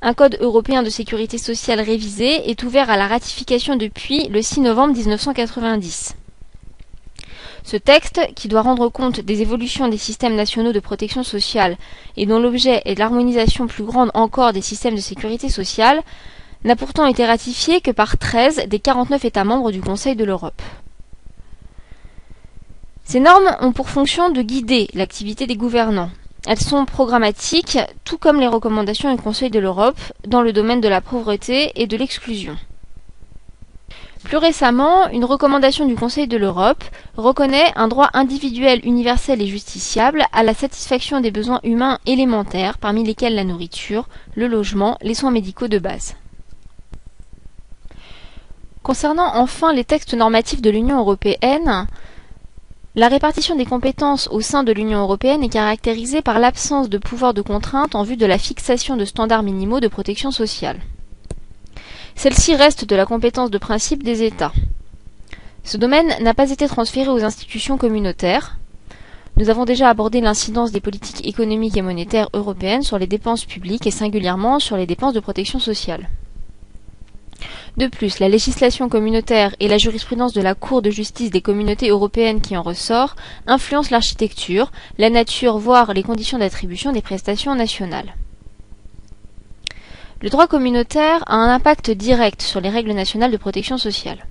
[0.00, 4.60] Un code européen de sécurité sociale révisé est ouvert à la ratification depuis le 6
[4.60, 6.14] novembre 1990.
[7.66, 11.76] Ce texte, qui doit rendre compte des évolutions des systèmes nationaux de protection sociale
[12.16, 16.00] et dont l'objet est l'harmonisation plus grande encore des systèmes de sécurité sociale,
[16.62, 20.62] n'a pourtant été ratifié que par 13 des 49 États membres du Conseil de l'Europe.
[23.02, 26.10] Ces normes ont pour fonction de guider l'activité des gouvernants.
[26.46, 30.88] Elles sont programmatiques, tout comme les recommandations du Conseil de l'Europe dans le domaine de
[30.88, 32.56] la pauvreté et de l'exclusion.
[34.26, 36.82] Plus récemment, une recommandation du Conseil de l'Europe
[37.16, 43.04] reconnaît un droit individuel universel et justiciable à la satisfaction des besoins humains élémentaires, parmi
[43.04, 46.16] lesquels la nourriture, le logement, les soins médicaux de base.
[48.82, 51.86] Concernant enfin les textes normatifs de l'Union européenne,
[52.96, 57.32] la répartition des compétences au sein de l'Union européenne est caractérisée par l'absence de pouvoir
[57.32, 60.80] de contrainte en vue de la fixation de standards minimaux de protection sociale.
[62.16, 64.52] Celle-ci reste de la compétence de principe des États.
[65.64, 68.56] Ce domaine n'a pas été transféré aux institutions communautaires.
[69.36, 73.86] Nous avons déjà abordé l'incidence des politiques économiques et monétaires européennes sur les dépenses publiques
[73.86, 76.08] et singulièrement sur les dépenses de protection sociale.
[77.76, 81.90] De plus, la législation communautaire et la jurisprudence de la Cour de justice des communautés
[81.90, 83.14] européennes qui en ressort
[83.46, 88.14] influencent l'architecture, la nature, voire les conditions d'attribution des prestations nationales.
[90.26, 94.26] Le droit communautaire a un impact direct sur les règles nationales de protection sociale.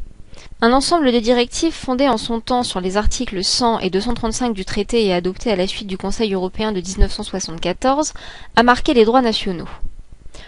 [0.60, 4.66] Un ensemble de directives fondées en son temps sur les articles 100 et 235 du
[4.66, 8.12] traité et adoptées à la suite du Conseil européen de 1974
[8.58, 9.70] a marqué les droits nationaux.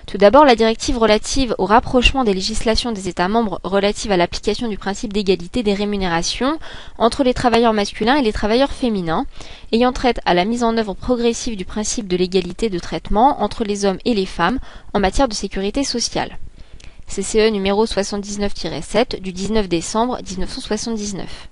[0.07, 4.69] Tout d'abord, la directive relative au rapprochement des législations des États membres relative à l'application
[4.69, 6.59] du principe d'égalité des rémunérations
[6.97, 9.25] entre les travailleurs masculins et les travailleurs féminins,
[9.73, 13.65] ayant trait à la mise en œuvre progressive du principe de l'égalité de traitement entre
[13.65, 14.59] les hommes et les femmes
[14.93, 16.37] en matière de sécurité sociale.
[17.09, 21.49] CCE numéro 79-7 du 19 décembre 1979.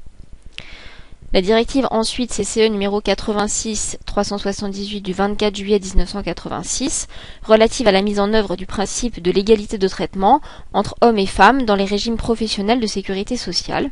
[1.36, 7.08] La directive ensuite CCE numéro 86-378 du 24 juillet 1986
[7.44, 10.40] relative à la mise en œuvre du principe de l'égalité de traitement
[10.72, 13.90] entre hommes et femmes dans les régimes professionnels de sécurité sociale.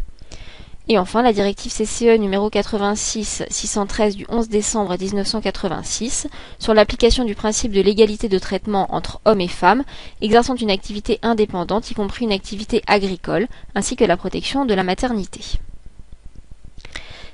[0.88, 6.28] Et enfin la directive CCE numéro 86-613 du 11 décembre 1986
[6.60, 9.84] sur l'application du principe de l'égalité de traitement entre hommes et femmes
[10.22, 14.84] exerçant une activité indépendante, y compris une activité agricole, ainsi que la protection de la
[14.84, 15.60] maternité.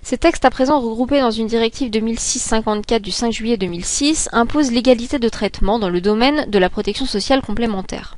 [0.01, 5.19] Ces textes à présent regroupés dans une directive 2006-54 du 5 juillet 2006 imposent l'égalité
[5.19, 8.17] de traitement dans le domaine de la protection sociale complémentaire.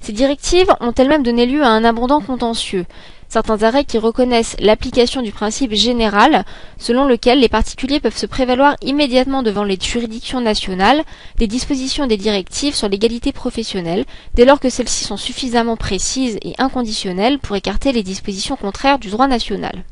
[0.00, 2.86] Ces directives ont elles-mêmes donné lieu à un abondant contentieux,
[3.28, 6.44] certains arrêts qui reconnaissent l'application du principe général
[6.78, 11.02] selon lequel les particuliers peuvent se prévaloir immédiatement devant les juridictions nationales
[11.38, 14.04] des dispositions des directives sur l'égalité professionnelle
[14.34, 19.10] dès lors que celles-ci sont suffisamment précises et inconditionnelles pour écarter les dispositions contraires du
[19.10, 19.84] droit national.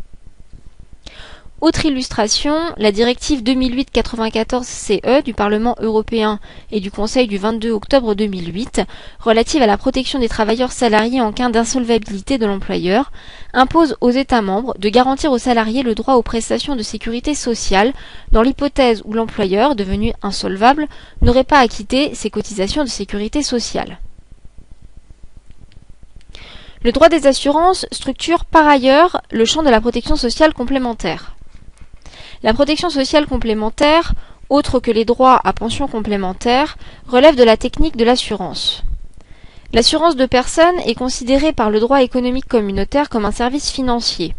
[1.65, 6.39] Autre illustration, la directive 2008-94-CE du Parlement européen
[6.71, 8.83] et du Conseil du 22 octobre 2008
[9.19, 13.13] relative à la protection des travailleurs salariés en cas d'insolvabilité de l'employeur
[13.55, 17.95] impose aux États membres de garantir aux salariés le droit aux prestations de sécurité sociale
[18.31, 20.87] dans l'hypothèse où l'employeur, devenu insolvable,
[21.23, 24.01] n'aurait pas acquitté ses cotisations de sécurité sociale.
[26.83, 31.35] Le droit des assurances structure par ailleurs le champ de la protection sociale complémentaire.
[32.45, 34.13] La protection sociale complémentaire,
[34.51, 36.77] autre que les droits à pension complémentaire,
[37.09, 38.83] relève de la technique de l'assurance.
[39.73, 44.35] L'assurance de personnes est considérée par le droit économique communautaire comme un service financier.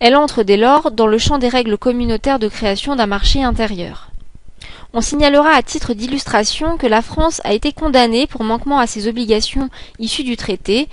[0.00, 4.10] Elle entre dès lors dans le champ des règles communautaires de création d'un marché intérieur.
[4.94, 9.06] On signalera à titre d'illustration que la France a été condamnée pour manquement à ses
[9.06, 10.88] obligations issues du traité,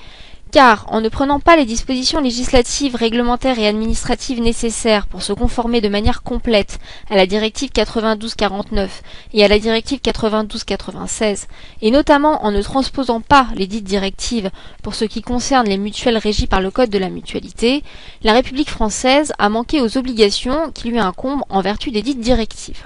[0.54, 5.82] car en ne prenant pas les dispositions législatives, réglementaires et administratives nécessaires pour se conformer
[5.82, 8.88] de manière complète à la directive 92-49
[9.34, 11.48] et à la directive 92-96,
[11.82, 14.52] et notamment en ne transposant pas les dites directives
[14.84, 17.82] pour ce qui concerne les mutuelles régies par le Code de la mutualité,
[18.22, 22.84] la République française a manqué aux obligations qui lui incombent en vertu des dites directives.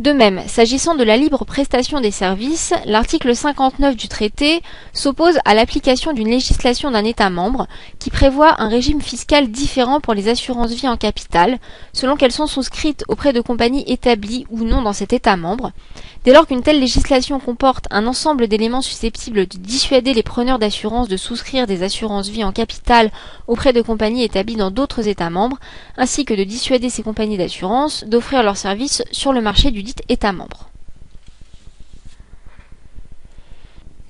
[0.00, 4.60] De même, s'agissant de la libre prestation des services, l'article 59 du traité
[4.92, 7.68] s'oppose à l'application d'une législation d'un État membre
[8.00, 11.58] qui prévoit un régime fiscal différent pour les assurances vie en capital,
[11.92, 15.70] selon qu'elles sont souscrites auprès de compagnies établies ou non dans cet État membre,
[16.24, 21.06] Dès lors qu'une telle législation comporte un ensemble d'éléments susceptibles de dissuader les preneurs d'assurance
[21.06, 23.10] de souscrire des assurances vie en capital
[23.46, 25.58] auprès de compagnies établies dans d'autres États membres,
[25.98, 29.82] ainsi que de dissuader ces compagnies d'assurance d'offrir leurs services sur le marché du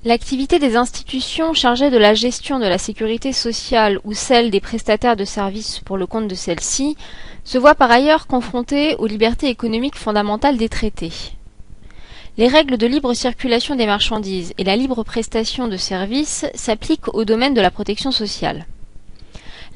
[0.06, 5.16] L'activité des institutions chargées de la gestion de la sécurité sociale ou celle des prestataires
[5.16, 6.94] de services pour le compte de celle-ci
[7.42, 11.12] se voit par ailleurs confrontée aux libertés économiques fondamentales des traités.
[12.36, 17.24] Les règles de libre circulation des marchandises et la libre prestation de services s'appliquent au
[17.24, 18.66] domaine de la protection sociale.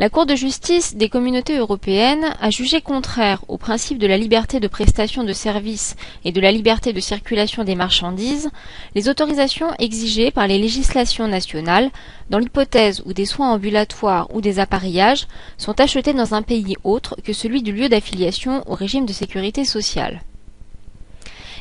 [0.00, 4.60] La Cour de justice des communautés européennes a jugé contraire au principe de la liberté
[4.60, 8.48] de prestation de services et de la liberté de circulation des marchandises
[8.94, 11.90] les autorisations exigées par les législations nationales
[12.30, 17.16] dans l'hypothèse où des soins ambulatoires ou des appareillages sont achetés dans un pays autre
[17.24, 20.20] que celui du lieu d'affiliation au régime de sécurité sociale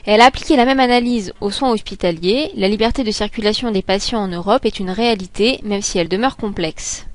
[0.05, 2.51] elle a appliqué la même analyse aux soins hospitaliers.
[2.55, 6.37] La liberté de circulation des patients en Europe est une réalité, même si elle demeure
[6.37, 7.06] complexe.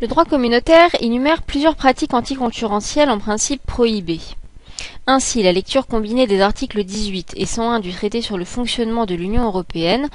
[0.00, 4.20] Le droit communautaire énumère plusieurs pratiques anticoncurrentielles en principe prohibées.
[5.08, 9.16] Ainsi, la lecture combinée des articles 18 et 101 du traité sur le fonctionnement de
[9.16, 10.08] l'Union européenne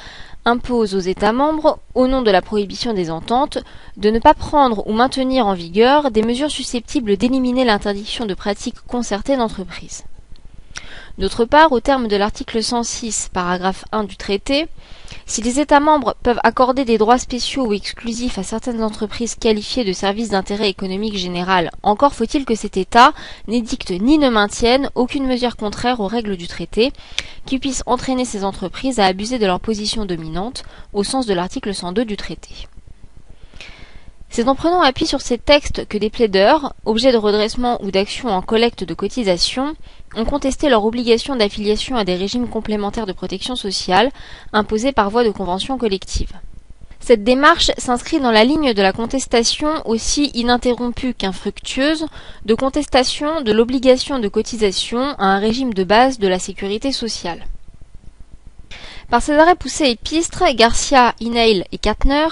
[0.45, 3.57] impose aux États membres, au nom de la prohibition des ententes,
[3.97, 8.79] de ne pas prendre ou maintenir en vigueur des mesures susceptibles d'éliminer l'interdiction de pratiques
[8.87, 10.05] concertées d'entreprise.
[11.17, 14.67] D'autre part, au terme de l'article 106, paragraphe 1 du traité,
[15.25, 19.85] si les États membres peuvent accorder des droits spéciaux ou exclusifs à certaines entreprises qualifiées
[19.85, 23.13] de services d'intérêt économique général, encore faut-il que cet État
[23.47, 26.91] n'édicte ni ne maintienne aucune mesure contraire aux règles du traité
[27.45, 31.73] qui puisse entraîner ces entreprises à abuser de leur position dominante au sens de l'article
[31.73, 32.67] 102 du traité.
[34.29, 38.29] C'est en prenant appui sur ces textes que des plaideurs, objets de redressement ou d'action
[38.29, 39.75] en collecte de cotisations,
[40.15, 44.11] ont contesté leur obligation d'affiliation à des régimes complémentaires de protection sociale
[44.51, 46.31] imposés par voie de convention collective.
[46.99, 52.05] Cette démarche s'inscrit dans la ligne de la contestation aussi ininterrompue qu'infructueuse
[52.45, 57.45] de contestation de l'obligation de cotisation à un régime de base de la sécurité sociale.
[59.09, 62.27] Par ses arrêts poussés et Garcia, Inail et Katner,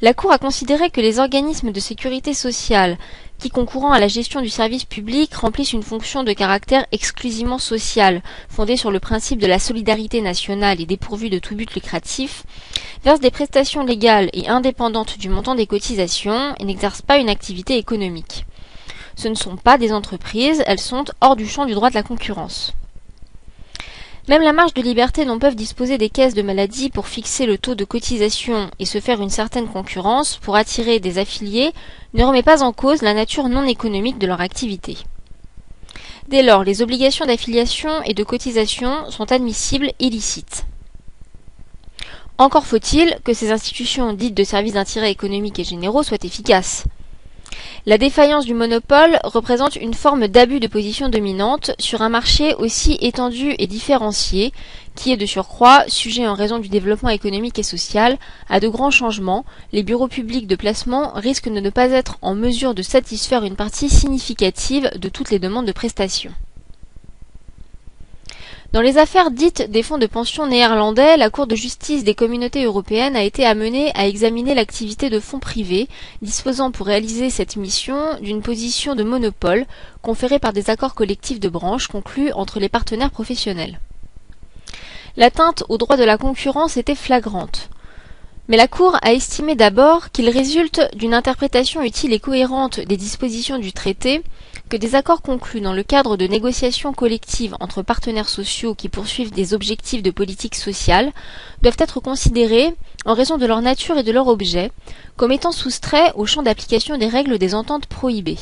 [0.00, 2.98] la Cour a considéré que les organismes de sécurité sociale
[3.42, 8.22] qui, concourant à la gestion du service public, remplissent une fonction de caractère exclusivement social,
[8.48, 12.44] fondée sur le principe de la solidarité nationale et dépourvue de tout but lucratif,
[13.02, 17.78] versent des prestations légales et indépendantes du montant des cotisations et n'exercent pas une activité
[17.78, 18.46] économique.
[19.16, 22.04] Ce ne sont pas des entreprises, elles sont hors du champ du droit de la
[22.04, 22.72] concurrence.
[24.28, 27.58] Même la marge de liberté dont peuvent disposer des caisses de maladie pour fixer le
[27.58, 31.72] taux de cotisation et se faire une certaine concurrence pour attirer des affiliés
[32.14, 34.96] ne remet pas en cause la nature non économique de leur activité.
[36.28, 40.66] Dès lors, les obligations d'affiliation et de cotisation sont admissibles et licites.
[42.38, 46.84] Encore faut-il que ces institutions dites de services d'intérêt économique et généraux soient efficaces.
[47.86, 52.98] La défaillance du monopole représente une forme d'abus de position dominante sur un marché aussi
[53.00, 54.52] étendu et différencié,
[54.94, 58.90] qui est de surcroît sujet en raison du développement économique et social à de grands
[58.90, 63.44] changements, les bureaux publics de placement risquent de ne pas être en mesure de satisfaire
[63.44, 66.32] une partie significative de toutes les demandes de prestations.
[68.72, 72.64] Dans les affaires dites des fonds de pension néerlandais, la Cour de justice des communautés
[72.64, 75.88] européennes a été amenée à examiner l'activité de fonds privés
[76.22, 79.66] disposant pour réaliser cette mission d'une position de monopole
[80.00, 83.78] conférée par des accords collectifs de branche conclus entre les partenaires professionnels.
[85.18, 87.68] L'atteinte au droit de la concurrence était flagrante.
[88.52, 93.58] Mais la Cour a estimé d'abord qu'il résulte d'une interprétation utile et cohérente des dispositions
[93.58, 94.22] du traité
[94.68, 99.32] que des accords conclus dans le cadre de négociations collectives entre partenaires sociaux qui poursuivent
[99.32, 101.12] des objectifs de politique sociale
[101.62, 102.74] doivent être considérés,
[103.06, 104.70] en raison de leur nature et de leur objet,
[105.16, 108.36] comme étant soustraits au champ d'application des règles des ententes prohibées.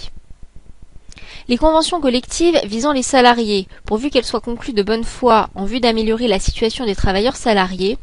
[1.48, 5.80] Les conventions collectives visant les salariés, pourvu qu'elles soient conclues de bonne foi en vue
[5.80, 7.98] d'améliorer la situation des travailleurs salariés,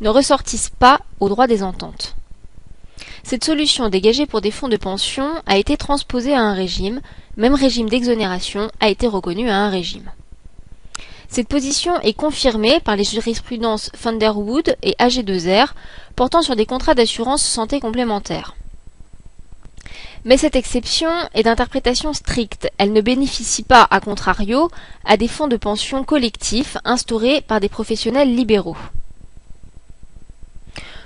[0.00, 2.16] ne ressortissent pas au droit des ententes.
[3.22, 7.00] Cette solution dégagée pour des fonds de pension a été transposée à un régime,
[7.36, 10.10] même régime d'exonération a été reconnu à un régime.
[11.28, 15.68] Cette position est confirmée par les jurisprudences Thunderwood et AG2R
[16.16, 18.56] portant sur des contrats d'assurance santé complémentaires.
[20.24, 22.70] Mais cette exception est d'interprétation stricte.
[22.76, 24.68] Elle ne bénéficie pas, à contrario,
[25.04, 28.76] à des fonds de pension collectifs instaurés par des professionnels libéraux.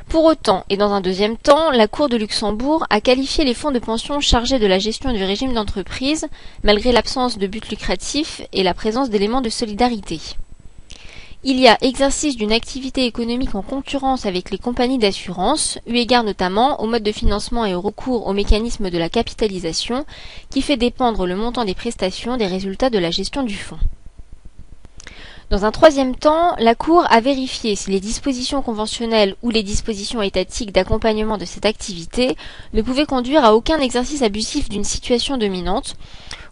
[0.09, 3.71] Pour autant, et dans un deuxième temps, la Cour de Luxembourg a qualifié les fonds
[3.71, 6.27] de pension chargés de la gestion du régime d'entreprise,
[6.63, 10.21] malgré l'absence de but lucratif et la présence d'éléments de solidarité.
[11.47, 16.25] Il y a exercice d'une activité économique en concurrence avec les compagnies d'assurance, eu égard
[16.25, 20.07] notamment au mode de financement et au recours au mécanisme de la capitalisation,
[20.49, 23.79] qui fait dépendre le montant des prestations des résultats de la gestion du fonds.
[25.55, 30.21] Dans un troisième temps, la Cour a vérifié si les dispositions conventionnelles ou les dispositions
[30.21, 32.37] étatiques d'accompagnement de cette activité
[32.73, 35.95] ne pouvaient conduire à aucun exercice abusif d'une situation dominante,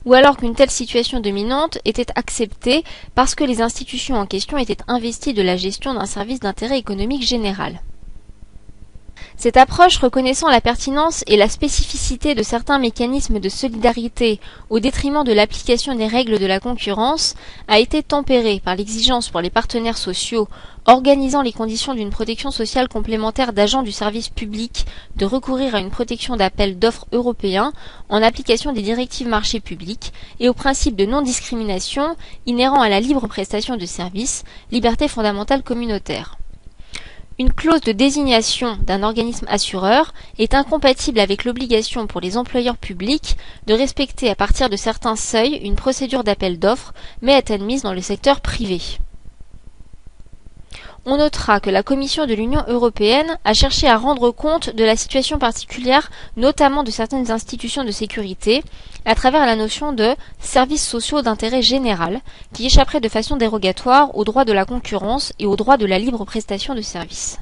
[0.04, 2.84] ou alors qu'une telle situation dominante était acceptée
[3.16, 7.26] parce que les institutions en question étaient investies de la gestion d'un service d'intérêt économique
[7.26, 7.80] général.
[9.42, 14.38] Cette approche reconnaissant la pertinence et la spécificité de certains mécanismes de solidarité
[14.70, 17.34] au détriment de l'application des règles de la concurrence
[17.66, 20.46] a été tempérée par l'exigence pour les partenaires sociaux
[20.86, 24.86] organisant les conditions d'une protection sociale complémentaire d'agents du service public
[25.16, 27.72] de recourir à une protection d'appel d'offres européens
[28.10, 32.14] en application des directives marchés publics et au principe de non-discrimination
[32.46, 36.38] inhérent à la libre prestation de services, liberté fondamentale communautaire.
[37.38, 43.38] Une clause de désignation d'un organisme assureur est incompatible avec l'obligation pour les employeurs publics
[43.66, 47.94] de respecter à partir de certains seuils une procédure d'appel d'offres, mais est admise dans
[47.94, 48.80] le secteur privé.
[51.04, 54.94] On notera que la Commission de l'Union européenne a cherché à rendre compte de la
[54.94, 58.62] situation particulière, notamment de certaines institutions de sécurité,
[59.04, 62.20] à travers la notion de services sociaux d'intérêt général,
[62.52, 65.98] qui échapperait de façon dérogatoire au droit de la concurrence et au droit de la
[65.98, 67.38] libre prestation de services.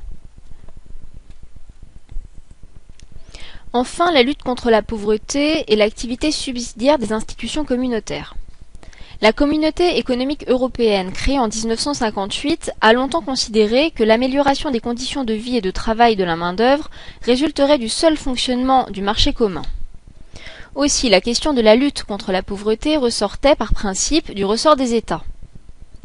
[3.75, 8.35] Enfin, la lutte contre la pauvreté et l'activité subsidiaire des institutions communautaires.
[9.23, 15.35] La Communauté économique européenne, créée en 1958, a longtemps considéré que l'amélioration des conditions de
[15.35, 16.89] vie et de travail de la main-d'œuvre
[17.21, 19.61] résulterait du seul fonctionnement du marché commun.
[20.75, 24.95] Aussi, la question de la lutte contre la pauvreté ressortait par principe du ressort des
[24.95, 25.23] États.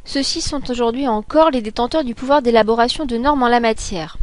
[0.03, 4.18] Ceux-ci sont aujourd'hui encore les détenteurs du pouvoir d'élaboration de normes en la matière.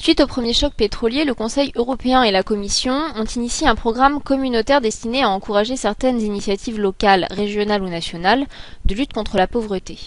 [0.00, 4.22] Suite au premier choc pétrolier, le Conseil européen et la Commission ont initié un programme
[4.22, 8.46] communautaire destiné à encourager certaines initiatives locales, régionales ou nationales
[8.84, 9.98] de lutte contre la pauvreté.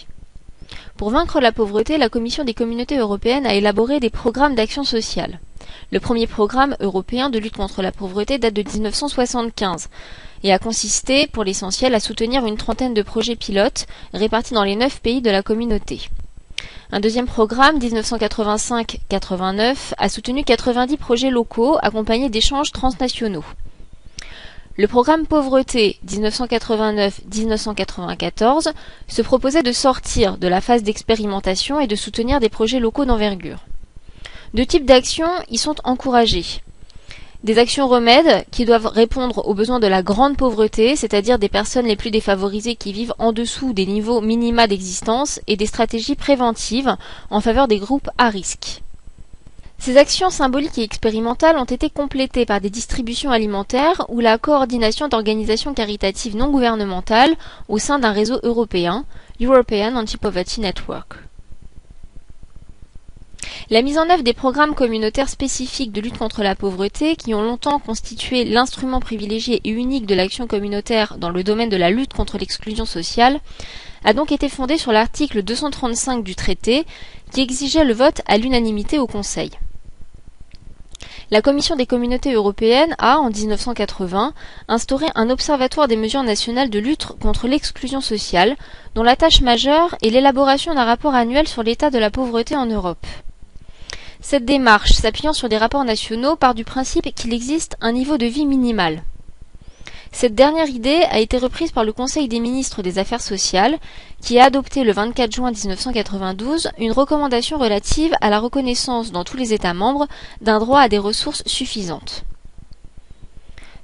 [0.96, 5.40] Pour vaincre la pauvreté, la Commission des communautés européennes a élaboré des programmes d'action sociale.
[5.92, 9.90] Le premier programme européen de lutte contre la pauvreté date de 1975
[10.42, 14.74] et a consisté, pour l'essentiel, à soutenir une trentaine de projets pilotes répartis dans les
[14.74, 16.08] neuf pays de la communauté.
[16.94, 23.46] Un deuxième programme, 1985-89, a soutenu 90 projets locaux accompagnés d'échanges transnationaux.
[24.76, 28.72] Le programme Pauvreté 1989-1994
[29.08, 33.64] se proposait de sortir de la phase d'expérimentation et de soutenir des projets locaux d'envergure.
[34.52, 36.60] Deux types d'actions y sont encouragées
[37.44, 41.86] des actions remèdes qui doivent répondre aux besoins de la grande pauvreté, c'est-à-dire des personnes
[41.86, 46.96] les plus défavorisées qui vivent en dessous des niveaux minima d'existence, et des stratégies préventives
[47.30, 48.82] en faveur des groupes à risque.
[49.78, 55.08] Ces actions symboliques et expérimentales ont été complétées par des distributions alimentaires ou la coordination
[55.08, 57.34] d'organisations caritatives non gouvernementales
[57.68, 59.04] au sein d'un réseau européen,
[59.40, 61.14] European Anti-Poverty Network.
[63.72, 67.40] La mise en œuvre des programmes communautaires spécifiques de lutte contre la pauvreté, qui ont
[67.40, 72.12] longtemps constitué l'instrument privilégié et unique de l'action communautaire dans le domaine de la lutte
[72.12, 73.40] contre l'exclusion sociale,
[74.04, 76.84] a donc été fondée sur l'article 235 du traité,
[77.32, 79.50] qui exigeait le vote à l'unanimité au Conseil.
[81.30, 84.34] La Commission des communautés européennes a, en 1980,
[84.68, 88.54] instauré un observatoire des mesures nationales de lutte contre l'exclusion sociale,
[88.94, 92.66] dont la tâche majeure est l'élaboration d'un rapport annuel sur l'état de la pauvreté en
[92.66, 93.06] Europe.
[94.24, 98.26] Cette démarche, s'appuyant sur des rapports nationaux, part du principe qu'il existe un niveau de
[98.26, 99.02] vie minimal.
[100.12, 103.78] Cette dernière idée a été reprise par le Conseil des ministres des Affaires sociales,
[104.20, 109.36] qui a adopté le 24 juin 1992 une recommandation relative à la reconnaissance dans tous
[109.36, 110.06] les États membres
[110.40, 112.24] d'un droit à des ressources suffisantes.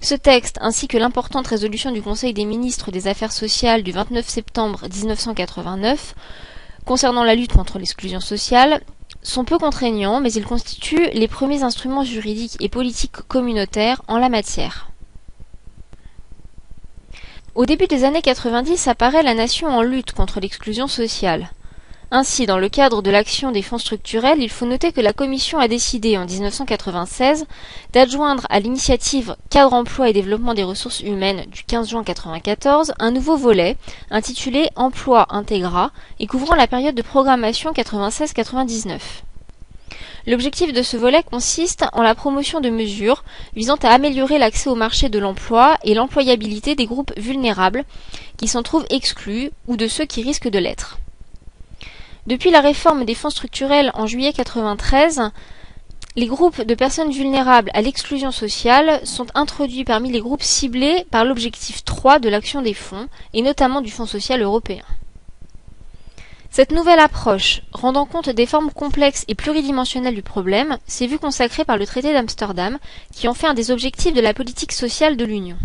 [0.00, 4.28] Ce texte, ainsi que l'importante résolution du Conseil des ministres des Affaires sociales du 29
[4.28, 6.14] septembre 1989
[6.84, 8.80] concernant la lutte contre l'exclusion sociale,
[9.22, 14.28] sont peu contraignants, mais ils constituent les premiers instruments juridiques et politiques communautaires en la
[14.28, 14.90] matière.
[17.54, 21.50] Au début des années 90 apparaît la nation en lutte contre l'exclusion sociale.
[22.10, 25.58] Ainsi, dans le cadre de l'action des fonds structurels, il faut noter que la Commission
[25.58, 27.44] a décidé en 1996
[27.92, 33.10] d'adjoindre à l'initiative Cadre emploi et développement des ressources humaines du 15 juin 1994 un
[33.10, 33.76] nouveau volet
[34.10, 39.00] intitulé Emploi Intégra et couvrant la période de programmation 96-99.
[40.26, 43.22] L'objectif de ce volet consiste en la promotion de mesures
[43.54, 47.84] visant à améliorer l'accès au marché de l'emploi et l'employabilité des groupes vulnérables
[48.38, 50.98] qui s'en trouvent exclus ou de ceux qui risquent de l'être.
[52.28, 55.30] Depuis la réforme des fonds structurels en juillet 1993,
[56.14, 61.24] les groupes de personnes vulnérables à l'exclusion sociale sont introduits parmi les groupes ciblés par
[61.24, 64.82] l'objectif 3 de l'action des fonds, et notamment du Fonds social européen.
[66.50, 71.64] Cette nouvelle approche, rendant compte des formes complexes et pluridimensionnelles du problème, s'est vue consacrée
[71.64, 72.76] par le traité d'Amsterdam,
[73.10, 75.56] qui en fait un des objectifs de la politique sociale de l'Union.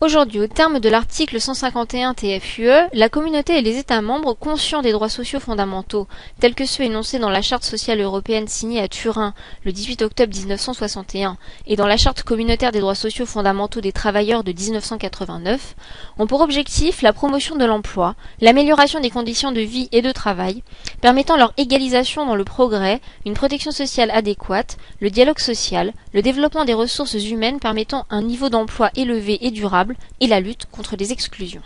[0.00, 4.92] Aujourd'hui, au terme de l'article 151 TFUE, la communauté et les États membres, conscients des
[4.92, 6.06] droits sociaux fondamentaux,
[6.38, 9.34] tels que ceux énoncés dans la Charte sociale européenne signée à Turin
[9.64, 11.36] le 18 octobre 1961
[11.66, 15.74] et dans la Charte communautaire des droits sociaux fondamentaux des travailleurs de 1989,
[16.20, 20.62] ont pour objectif la promotion de l'emploi, l'amélioration des conditions de vie et de travail,
[21.00, 26.64] permettant leur égalisation dans le progrès, une protection sociale adéquate, le dialogue social, le développement
[26.64, 29.87] des ressources humaines permettant un niveau d'emploi élevé et durable,
[30.20, 31.62] et la lutte contre les exclusions.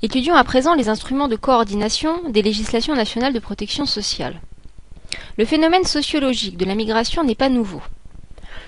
[0.00, 4.40] Étudions à présent les instruments de coordination des législations nationales de protection sociale.
[5.36, 7.82] Le phénomène sociologique de la migration n'est pas nouveau.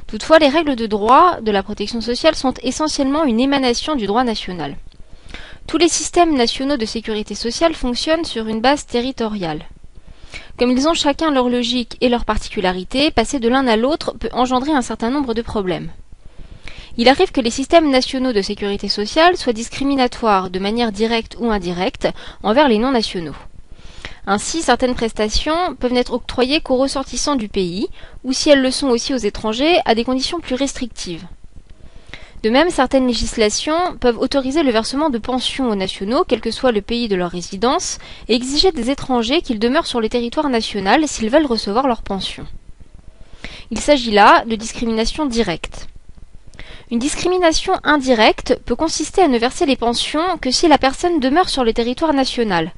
[0.09, 4.25] Toutefois, les règles de droit de la protection sociale sont essentiellement une émanation du droit
[4.25, 4.77] national.
[5.69, 9.65] Tous les systèmes nationaux de sécurité sociale fonctionnent sur une base territoriale.
[10.61, 14.29] Comme ils ont chacun leur logique et leur particularité, passer de l'un à l'autre peut
[14.33, 15.91] engendrer un certain nombre de problèmes.
[16.99, 21.51] Il arrive que les systèmes nationaux de sécurité sociale soient discriminatoires de manière directe ou
[21.51, 22.09] indirecte
[22.43, 23.37] envers les non-nationaux.
[24.27, 27.89] Ainsi, certaines prestations peuvent n'être octroyées qu'aux ressortissants du pays,
[28.23, 31.25] ou si elles le sont aussi aux étrangers, à des conditions plus restrictives.
[32.43, 36.73] De même, certaines législations peuvent autoriser le versement de pensions aux nationaux, quel que soit
[36.73, 41.07] le pays de leur résidence, et exiger des étrangers qu'ils demeurent sur le territoire national
[41.07, 42.47] s'ils veulent recevoir leur pension.
[43.71, 45.87] Il s'agit là de discrimination directe.
[46.91, 51.49] Une discrimination indirecte peut consister à ne verser les pensions que si la personne demeure
[51.51, 52.73] sur le territoire national.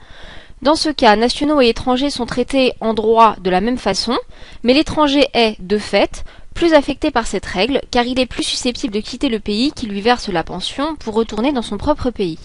[0.60, 4.18] Dans ce cas, nationaux et étrangers sont traités en droit de la même façon,
[4.62, 6.24] mais l'étranger est, de fait,
[6.54, 9.86] plus affecté par cette règle, car il est plus susceptible de quitter le pays qui
[9.86, 12.38] lui verse la pension pour retourner dans son propre pays.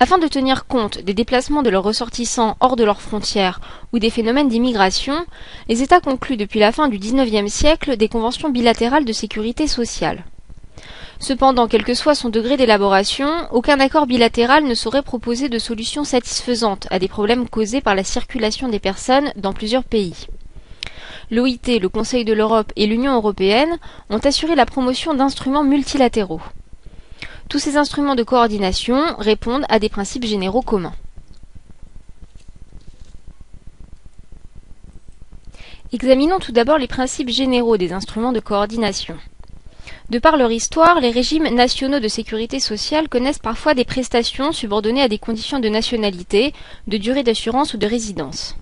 [0.00, 3.60] Afin de tenir compte des déplacements de leurs ressortissants hors de leurs frontières
[3.92, 5.14] ou des phénomènes d'immigration,
[5.68, 10.24] les États concluent depuis la fin du XIXe siècle des conventions bilatérales de sécurité sociale.
[11.20, 16.02] Cependant, quel que soit son degré d'élaboration, aucun accord bilatéral ne saurait proposer de solution
[16.02, 20.26] satisfaisante à des problèmes causés par la circulation des personnes dans plusieurs pays
[21.30, 23.78] l'OIT, le Conseil de l'Europe et l'Union européenne
[24.10, 26.42] ont assuré la promotion d'instruments multilatéraux.
[27.48, 30.94] Tous ces instruments de coordination répondent à des principes généraux communs.
[35.92, 39.18] Examinons tout d'abord les principes généraux des instruments de coordination.
[40.08, 45.02] De par leur histoire, les régimes nationaux de sécurité sociale connaissent parfois des prestations subordonnées
[45.02, 46.54] à des conditions de nationalité,
[46.86, 48.56] de durée d'assurance ou de résidence.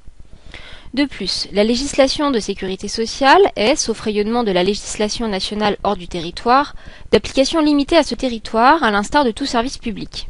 [0.93, 5.97] De plus, la législation de sécurité sociale est, sauf rayonnement de la législation nationale hors
[5.97, 6.74] du territoire,
[7.12, 10.28] d'application limitée à ce territoire, à l'instar de tout service public.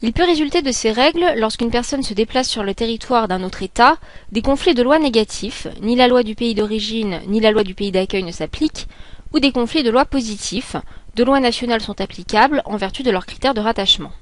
[0.00, 3.64] Il peut résulter de ces règles, lorsqu'une personne se déplace sur le territoire d'un autre
[3.64, 3.98] État,
[4.30, 7.74] des conflits de lois négatifs, ni la loi du pays d'origine ni la loi du
[7.74, 8.86] pays d'accueil ne s'appliquent,
[9.32, 10.76] ou des conflits de lois positifs,
[11.16, 14.12] de lois nationales sont applicables en vertu de leurs critères de rattachement.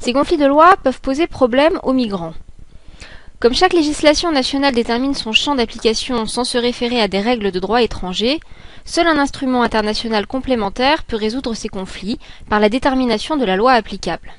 [0.00, 2.34] Ces conflits de lois peuvent poser problème aux migrants.
[3.42, 7.58] Comme chaque législation nationale détermine son champ d'application sans se référer à des règles de
[7.58, 8.38] droit étranger,
[8.84, 13.72] seul un instrument international complémentaire peut résoudre ces conflits par la détermination de la loi
[13.72, 14.32] applicable.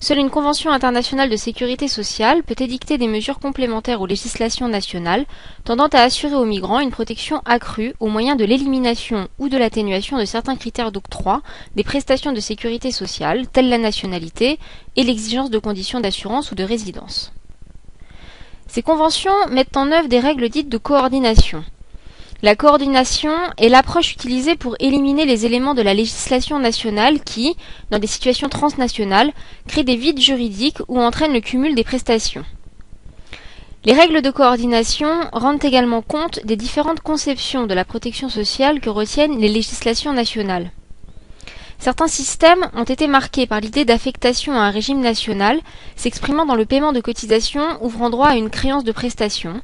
[0.00, 5.24] Seule une convention internationale de sécurité sociale peut édicter des mesures complémentaires aux législations nationales
[5.62, 10.18] tendant à assurer aux migrants une protection accrue au moyen de l'élimination ou de l'atténuation
[10.18, 11.42] de certains critères d'octroi
[11.76, 14.58] des prestations de sécurité sociale, telles la nationalité
[14.96, 17.32] et l'exigence de conditions d'assurance ou de résidence.
[18.74, 21.62] Ces conventions mettent en œuvre des règles dites de coordination.
[22.42, 27.54] La coordination est l'approche utilisée pour éliminer les éléments de la législation nationale qui,
[27.92, 29.32] dans des situations transnationales,
[29.68, 32.44] créent des vides juridiques ou entraînent le cumul des prestations.
[33.84, 38.90] Les règles de coordination rendent également compte des différentes conceptions de la protection sociale que
[38.90, 40.72] retiennent les législations nationales.
[41.84, 45.60] Certains systèmes ont été marqués par l'idée d'affectation à un régime national,
[45.96, 49.60] s'exprimant dans le paiement de cotisations ouvrant droit à une créance de prestations.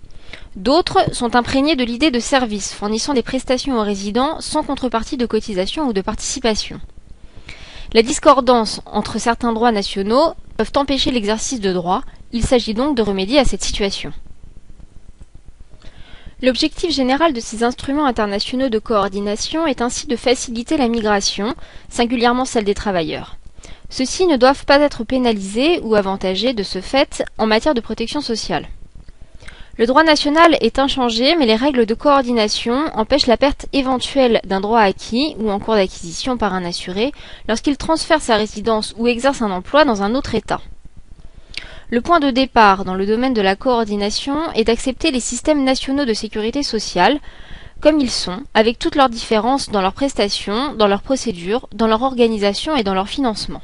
[0.55, 5.25] D'autres sont imprégnés de l'idée de service, fournissant des prestations aux résidents sans contrepartie de
[5.25, 6.79] cotisation ou de participation.
[7.95, 12.03] La discordance entre certains droits nationaux peuvent empêcher l'exercice de droits,
[12.33, 14.13] il s'agit donc de remédier à cette situation.
[16.43, 21.55] L'objectif général de ces instruments internationaux de coordination est ainsi de faciliter la migration,
[21.91, 23.37] singulièrement celle des travailleurs.
[23.91, 28.23] Ceux-ci ne doivent pas être pénalisés ou avantagés de ce fait en matière de protection
[28.23, 28.69] sociale.
[29.77, 34.61] Le droit national est inchangé, mais les règles de coordination empêchent la perte éventuelle d'un
[34.61, 37.13] droit acquis ou en cours d'acquisition par un assuré
[37.49, 40.61] lorsqu'il transfère sa résidence ou exerce un emploi dans un autre État.
[41.93, 46.05] Le point de départ dans le domaine de la coordination est d'accepter les systèmes nationaux
[46.05, 47.19] de sécurité sociale
[47.81, 52.03] comme ils sont, avec toutes leurs différences dans leurs prestations, dans leurs procédures, dans leur
[52.03, 53.63] organisation et dans leur financement.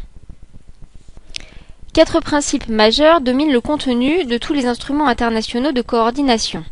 [1.93, 6.64] Quatre principes majeurs dominent le contenu de tous les instruments internationaux de coordination.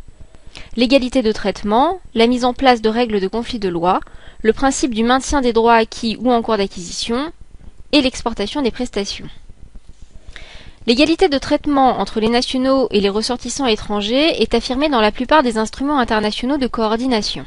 [0.75, 4.01] L'égalité de traitement, la mise en place de règles de conflit de loi,
[4.41, 7.31] le principe du maintien des droits acquis ou en cours d'acquisition,
[7.91, 9.29] et l'exportation des prestations.
[10.87, 15.41] L'égalité de traitement entre les nationaux et les ressortissants étrangers est affirmée dans la plupart
[15.41, 17.43] des instruments internationaux de coordination.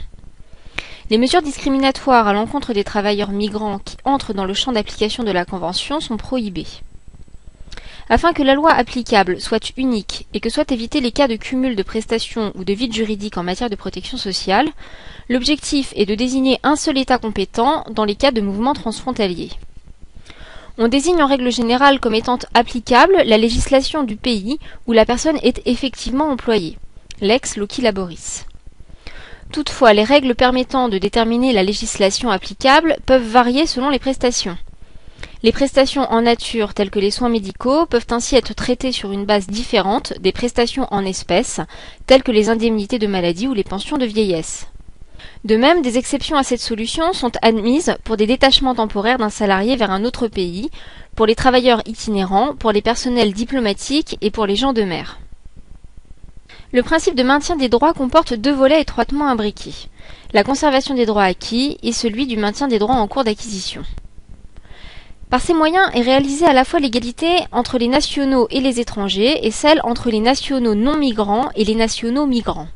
[1.08, 5.30] Les mesures discriminatoires à l'encontre des travailleurs migrants qui entrent dans le champ d'application de
[5.30, 6.66] la Convention sont prohibées.
[8.10, 11.76] Afin que la loi applicable soit unique et que soient évités les cas de cumul
[11.76, 14.68] de prestations ou de vide juridique en matière de protection sociale,
[15.28, 19.50] l'objectif est de désigner un seul État compétent dans les cas de mouvements transfrontaliers.
[20.80, 25.38] On désigne en règle générale comme étant applicable la législation du pays où la personne
[25.42, 26.78] est effectivement employée,
[27.20, 28.46] l'ex loci laboris.
[29.50, 34.56] Toutefois, les règles permettant de déterminer la législation applicable peuvent varier selon les prestations.
[35.42, 39.24] Les prestations en nature telles que les soins médicaux peuvent ainsi être traitées sur une
[39.24, 41.60] base différente des prestations en espèces
[42.06, 44.68] telles que les indemnités de maladie ou les pensions de vieillesse.
[45.44, 49.76] De même, des exceptions à cette solution sont admises pour des détachements temporaires d'un salarié
[49.76, 50.70] vers un autre pays,
[51.16, 55.18] pour les travailleurs itinérants, pour les personnels diplomatiques et pour les gens de mer.
[56.72, 59.88] Le principe de maintien des droits comporte deux volets étroitement imbriqués,
[60.34, 63.82] la conservation des droits acquis et celui du maintien des droits en cours d'acquisition.
[65.30, 69.46] Par ces moyens est réalisée à la fois l'égalité entre les nationaux et les étrangers
[69.46, 72.68] et celle entre les nationaux non migrants et les nationaux migrants.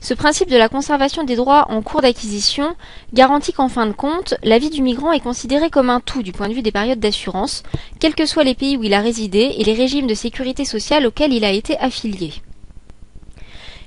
[0.00, 2.74] Ce principe de la conservation des droits en cours d'acquisition
[3.12, 6.32] garantit qu'en fin de compte, la vie du migrant est considérée comme un tout du
[6.32, 7.62] point de vue des périodes d'assurance,
[7.98, 11.06] quels que soient les pays où il a résidé et les régimes de sécurité sociale
[11.06, 12.32] auxquels il a été affilié.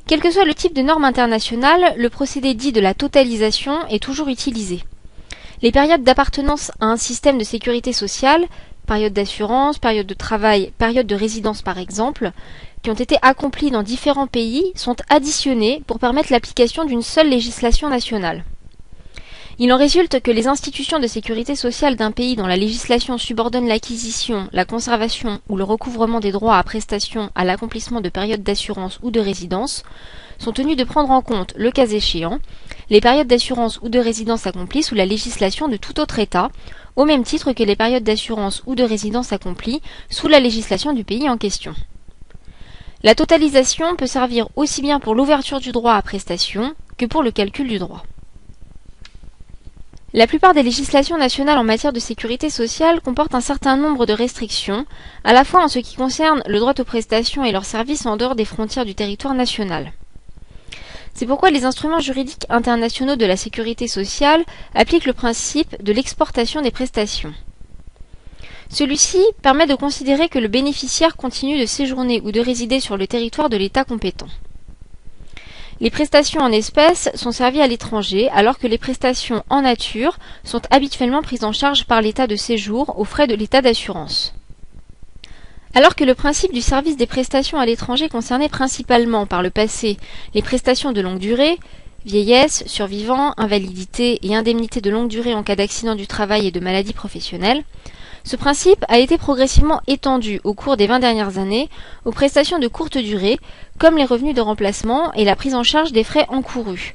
[0.07, 4.01] Quel que soit le type de norme internationale, le procédé dit de la totalisation est
[4.01, 4.83] toujours utilisé.
[5.61, 8.45] Les périodes d'appartenance à un système de sécurité sociale,
[8.87, 12.31] période d'assurance, période de travail, période de résidence par exemple,
[12.83, 17.89] qui ont été accomplis dans différents pays sont additionnés pour permettre l'application d'une seule législation
[17.89, 18.43] nationale.
[19.61, 23.67] Il en résulte que les institutions de sécurité sociale d'un pays dont la législation subordonne
[23.67, 28.99] l'acquisition, la conservation ou le recouvrement des droits à prestation à l'accomplissement de périodes d'assurance
[29.03, 29.83] ou de résidence
[30.37, 32.39] sont tenues de prendre en compte, le cas échéant,
[32.89, 36.49] les périodes d'assurance ou de résidence accomplies sous la législation de tout autre État,
[36.95, 41.03] au même titre que les périodes d'assurance ou de résidence accomplies sous la législation du
[41.03, 41.75] pays en question.
[43.01, 47.31] La totalisation peut servir aussi bien pour l'ouverture du droit à prestation que pour le
[47.31, 48.03] calcul du droit.
[50.11, 54.11] La plupart des législations nationales en matière de sécurité sociale comportent un certain nombre de
[54.11, 54.85] restrictions,
[55.23, 58.17] à la fois en ce qui concerne le droit aux prestations et leurs services en
[58.17, 59.93] dehors des frontières du territoire national.
[61.13, 64.43] C'est pourquoi les instruments juridiques internationaux de la sécurité sociale
[64.75, 67.33] appliquent le principe de l'exportation des prestations.
[68.69, 73.07] Celui-ci permet de considérer que le bénéficiaire continue de séjourner ou de résider sur le
[73.07, 74.27] territoire de l'État compétent.
[75.81, 80.61] Les prestations en espèces sont servies à l'étranger alors que les prestations en nature sont
[80.71, 84.33] habituellement prises en charge par l'État de séjour aux frais de l'État d'assurance.
[85.73, 89.97] Alors que le principe du service des prestations à l'étranger concernait principalement par le passé
[90.33, 91.57] les prestations de longue durée,
[92.05, 96.59] vieillesse, survivants, invalidité et indemnité de longue durée en cas d'accident du travail et de
[96.59, 97.63] maladie professionnelle,
[98.23, 101.69] Ce principe a été progressivement étendu au cours des 20 dernières années
[102.05, 103.39] aux prestations de courte durée,
[103.77, 106.93] comme les revenus de remplacement et la prise en charge des frais encourus,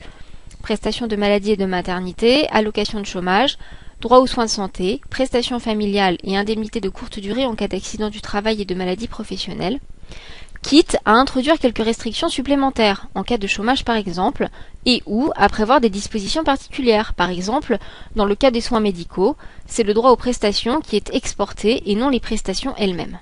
[0.62, 3.58] prestations de maladie et de maternité, allocations de chômage,
[4.00, 8.10] droit aux soins de santé, prestations familiales et indemnités de courte durée en cas d'accident
[8.10, 9.80] du travail et de maladie professionnelle,
[10.64, 14.48] quitte à introduire quelques restrictions supplémentaires, en cas de chômage par exemple,
[14.86, 17.76] et ou à prévoir des dispositions particulières, par exemple,
[18.16, 19.36] dans le cas des soins médicaux,
[19.66, 23.18] c'est le droit aux prestations qui est exporté et non les prestations elles-mêmes.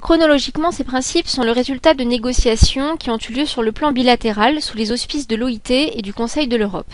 [0.00, 3.90] Chronologiquement, ces principes sont le résultat de négociations qui ont eu lieu sur le plan
[3.90, 6.92] bilatéral sous les auspices de l'OIT et du Conseil de l'Europe.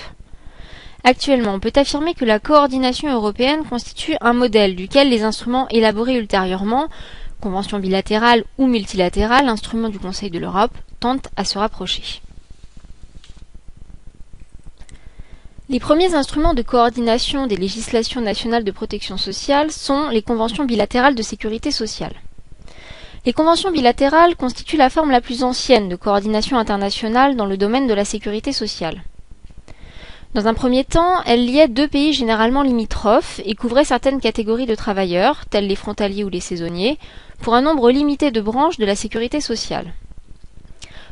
[1.05, 6.17] Actuellement, on peut affirmer que la coordination européenne constitue un modèle duquel les instruments élaborés
[6.17, 6.89] ultérieurement
[7.41, 12.21] convention bilatérale ou multilatérale, instrument du Conseil de l'Europe, tente à se rapprocher.
[15.71, 21.15] Les premiers instruments de coordination des législations nationales de protection sociale sont les conventions bilatérales
[21.15, 22.15] de sécurité sociale.
[23.27, 27.87] Les conventions bilatérales constituent la forme la plus ancienne de coordination internationale dans le domaine
[27.87, 29.03] de la sécurité sociale.
[30.35, 34.75] Dans un premier temps, elles liaient deux pays généralement limitrophes et couvraient certaines catégories de
[34.75, 36.99] travailleurs, tels les frontaliers ou les saisonniers,
[37.41, 39.95] pour un nombre limité de branches de la sécurité sociale.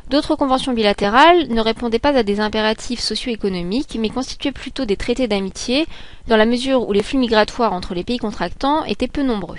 [0.09, 5.27] D'autres conventions bilatérales ne répondaient pas à des impératifs socio-économiques, mais constituaient plutôt des traités
[5.27, 5.87] d'amitié,
[6.27, 9.57] dans la mesure où les flux migratoires entre les pays contractants étaient peu nombreux.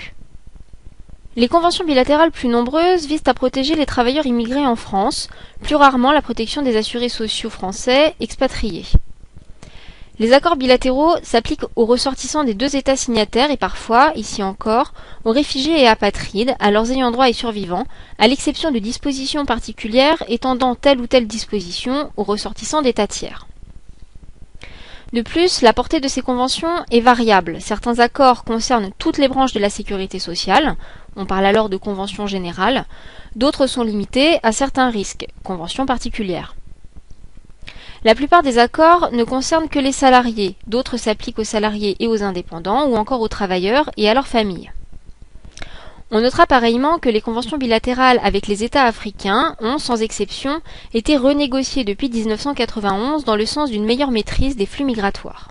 [1.37, 5.29] Les conventions bilatérales plus nombreuses visent à protéger les travailleurs immigrés en France,
[5.63, 8.87] plus rarement la protection des assurés sociaux français expatriés.
[10.21, 14.93] Les accords bilatéraux s'appliquent aux ressortissants des deux États signataires et parfois, ici encore,
[15.25, 17.85] aux réfugiés et apatrides, à leurs ayants droit et survivants,
[18.19, 23.47] à l'exception de dispositions particulières étendant telle ou telle disposition aux ressortissants d'États tiers.
[25.13, 27.61] De plus, la portée de ces conventions est variable.
[27.61, 30.77] Certains accords concernent toutes les branches de la sécurité sociale,
[31.15, 32.87] on parle alors de conventions générales,
[33.37, 36.58] d'autres sont limités à certains risques, conventions particulières.
[38.05, 42.23] La plupart des accords ne concernent que les salariés, d'autres s'appliquent aux salariés et aux
[42.23, 44.71] indépendants, ou encore aux travailleurs et à leurs familles.
[46.11, 50.61] On notera pareillement que les conventions bilatérales avec les États africains ont, sans exception,
[50.95, 55.51] été renégociées depuis 1991 dans le sens d'une meilleure maîtrise des flux migratoires.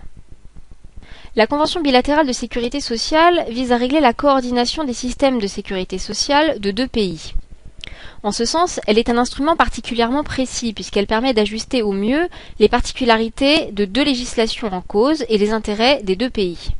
[1.36, 5.98] La Convention bilatérale de sécurité sociale vise à régler la coordination des systèmes de sécurité
[5.98, 7.34] sociale de deux pays.
[8.22, 12.68] En ce sens, elle est un instrument particulièrement précis puisqu'elle permet d'ajuster au mieux les
[12.68, 16.70] particularités de deux législations en cause et les intérêts des deux pays.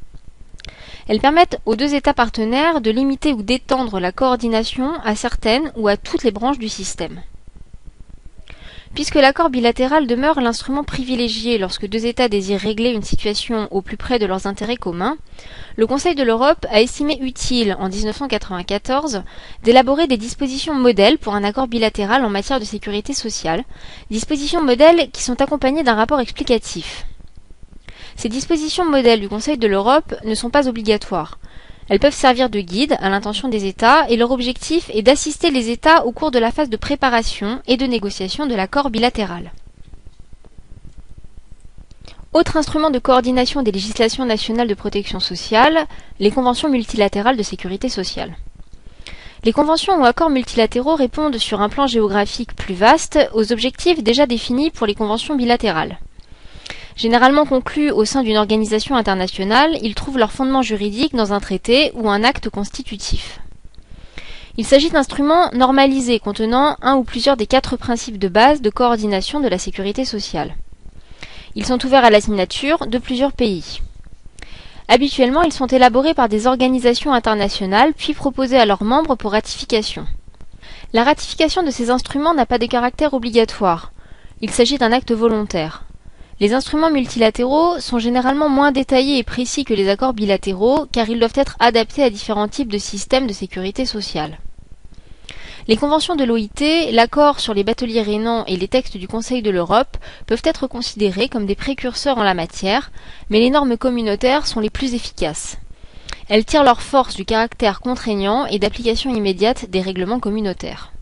[1.07, 5.89] Elles permettent aux deux États partenaires de limiter ou d'étendre la coordination à certaines ou
[5.89, 7.23] à toutes les branches du système.
[8.99, 13.97] Puisque l'accord bilatéral demeure l'instrument privilégié lorsque deux États désirent régler une situation au plus
[13.97, 15.17] près de leurs intérêts communs,
[15.77, 19.23] le Conseil de l'Europe a estimé utile, en 1994,
[19.63, 23.63] d'élaborer des dispositions modèles pour un accord bilatéral en matière de sécurité sociale,
[24.11, 27.07] dispositions modèles qui sont accompagnées d'un rapport explicatif.
[28.17, 31.39] Ces dispositions modèles du Conseil de l'Europe ne sont pas obligatoires.
[31.89, 35.71] Elles peuvent servir de guide à l'intention des États et leur objectif est d'assister les
[35.71, 39.53] États au cours de la phase de préparation et de négociation de l'accord bilatéral.
[42.35, 45.87] Autre instrument de coordination des législations nationales de protection sociale,
[46.21, 48.37] les conventions multilatérales de sécurité sociale.
[49.45, 54.27] Les conventions ou accords multilatéraux répondent sur un plan géographique plus vaste aux objectifs déjà
[54.27, 55.99] définis pour les conventions bilatérales.
[56.99, 61.93] Généralement conclus au sein d'une organisation internationale, ils trouvent leur fondement juridique dans un traité
[61.95, 63.39] ou un acte constitutif.
[64.57, 69.39] Il s'agit d'instruments normalisés contenant un ou plusieurs des quatre principes de base de coordination
[69.39, 70.57] de la sécurité sociale.
[71.55, 73.81] Ils sont ouverts à la signature de plusieurs pays.
[74.89, 80.05] Habituellement, ils sont élaborés par des organisations internationales puis proposés à leurs membres pour ratification.
[80.93, 83.93] La ratification de ces instruments n'a pas de caractère obligatoire.
[84.41, 85.85] Il s'agit d'un acte volontaire.
[86.41, 91.19] Les instruments multilatéraux sont généralement moins détaillés et précis que les accords bilatéraux car ils
[91.19, 94.39] doivent être adaptés à différents types de systèmes de sécurité sociale.
[95.67, 99.51] Les conventions de l'OIT, l'accord sur les bateliers rénants et les textes du Conseil de
[99.51, 102.93] l'Europe peuvent être considérés comme des précurseurs en la matière,
[103.31, 105.59] mais les normes communautaires sont les plus efficaces.
[106.29, 110.93] Elles tirent leur force du caractère contraignant et d'application immédiate des règlements communautaires.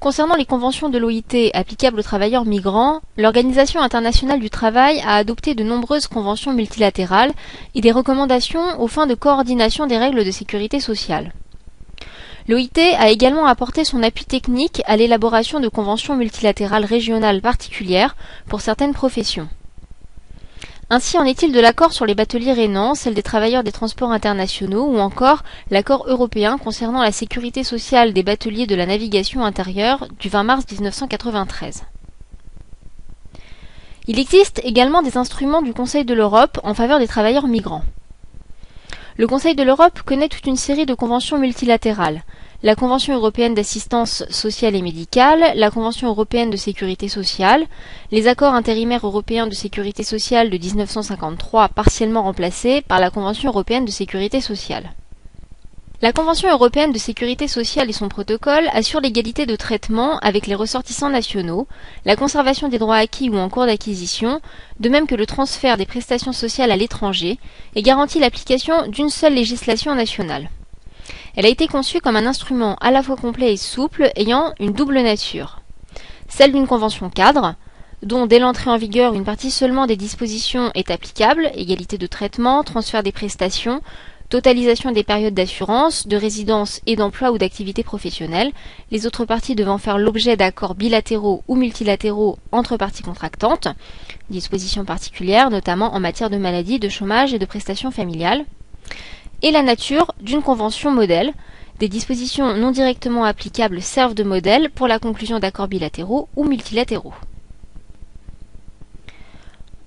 [0.00, 5.54] Concernant les conventions de l'OIT applicables aux travailleurs migrants, l'Organisation internationale du travail a adopté
[5.54, 7.32] de nombreuses conventions multilatérales
[7.74, 11.34] et des recommandations aux fins de coordination des règles de sécurité sociale.
[12.48, 18.16] L'OIT a également apporté son appui technique à l'élaboration de conventions multilatérales régionales particulières
[18.48, 19.48] pour certaines professions.
[20.92, 24.86] Ainsi en est-il de l'accord sur les bateliers rénans, celle des travailleurs des transports internationaux
[24.86, 30.28] ou encore l'accord européen concernant la sécurité sociale des bateliers de la navigation intérieure du
[30.28, 31.84] 20 mars 1993.
[34.08, 37.84] Il existe également des instruments du Conseil de l'Europe en faveur des travailleurs migrants.
[39.16, 42.24] Le Conseil de l'Europe connaît toute une série de conventions multilatérales
[42.62, 47.66] la Convention européenne d'assistance sociale et médicale, la Convention européenne de sécurité sociale,
[48.12, 53.86] les accords intérimaires européens de sécurité sociale de 1953 partiellement remplacés par la Convention européenne
[53.86, 54.90] de sécurité sociale.
[56.02, 60.54] La Convention européenne de sécurité sociale et son protocole assurent l'égalité de traitement avec les
[60.54, 61.66] ressortissants nationaux,
[62.04, 64.40] la conservation des droits acquis ou en cours d'acquisition,
[64.80, 67.38] de même que le transfert des prestations sociales à l'étranger,
[67.74, 70.48] et garantit l'application d'une seule législation nationale.
[71.36, 74.72] Elle a été conçue comme un instrument à la fois complet et souple ayant une
[74.72, 75.60] double nature.
[76.28, 77.54] Celle d'une convention cadre,
[78.02, 82.62] dont dès l'entrée en vigueur une partie seulement des dispositions est applicable, égalité de traitement,
[82.64, 83.80] transfert des prestations,
[84.30, 88.52] totalisation des périodes d'assurance, de résidence et d'emploi ou d'activité professionnelle,
[88.90, 93.68] les autres parties devant faire l'objet d'accords bilatéraux ou multilatéraux entre parties contractantes,
[94.30, 98.44] dispositions particulières notamment en matière de maladie, de chômage et de prestations familiales,
[99.42, 101.32] et la nature d'une convention modèle.
[101.78, 107.14] Des dispositions non directement applicables servent de modèle pour la conclusion d'accords bilatéraux ou multilatéraux.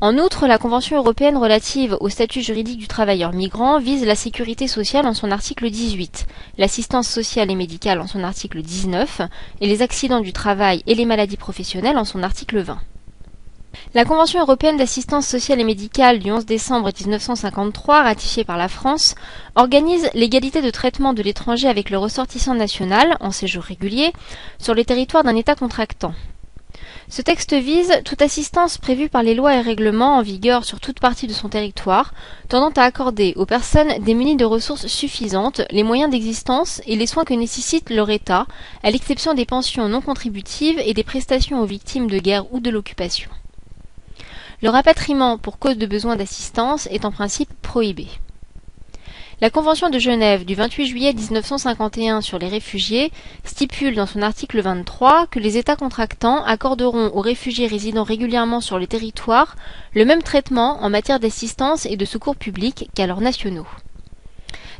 [0.01, 4.67] En outre, la Convention européenne relative au statut juridique du travailleur migrant vise la sécurité
[4.67, 6.27] sociale en son article 18,
[6.57, 9.21] l'assistance sociale et médicale en son article 19
[9.61, 12.79] et les accidents du travail et les maladies professionnelles en son article 20.
[13.95, 19.13] La Convention européenne d'assistance sociale et médicale du 11 décembre 1953, ratifiée par la France,
[19.53, 24.11] organise l'égalité de traitement de l'étranger avec le ressortissant national, en séjour régulier,
[24.57, 26.15] sur le territoire d'un État contractant.
[27.07, 30.99] Ce texte vise toute assistance prévue par les lois et règlements en vigueur sur toute
[30.99, 32.15] partie de son territoire,
[32.49, 37.25] tendant à accorder aux personnes démunies de ressources suffisantes les moyens d'existence et les soins
[37.25, 38.47] que nécessite leur État,
[38.81, 42.71] à l'exception des pensions non contributives et des prestations aux victimes de guerre ou de
[42.71, 43.29] l'occupation.
[44.63, 48.07] Le rapatriement pour cause de besoin d'assistance est en principe prohibé.
[49.41, 53.11] La Convention de Genève du 28 juillet 1951 sur les réfugiés
[53.43, 58.79] stipule dans son article 23 que les États contractants accorderont aux réfugiés résidant régulièrement sur
[58.79, 59.57] le territoire
[59.93, 63.67] le même traitement en matière d'assistance et de secours publics qu'à leurs nationaux.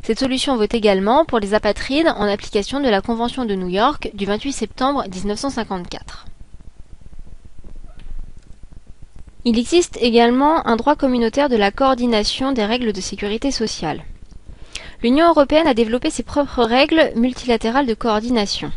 [0.02, 4.10] Cette solution vaut également pour les apatrides en application de la Convention de New York
[4.14, 6.24] du 28 septembre 1954.
[9.46, 14.02] Il existe également un droit communautaire de la coordination des règles de sécurité sociale.
[15.02, 18.72] L'Union européenne a développé ses propres règles multilatérales de coordination.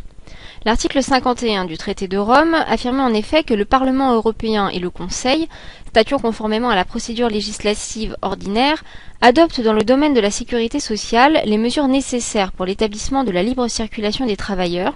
[0.68, 4.90] L'article 51 du traité de Rome affirmait en effet que le Parlement européen et le
[4.90, 5.48] Conseil,
[5.86, 8.84] statuant conformément à la procédure législative ordinaire,
[9.22, 13.42] adoptent dans le domaine de la sécurité sociale les mesures nécessaires pour l'établissement de la
[13.42, 14.92] libre circulation des travailleurs,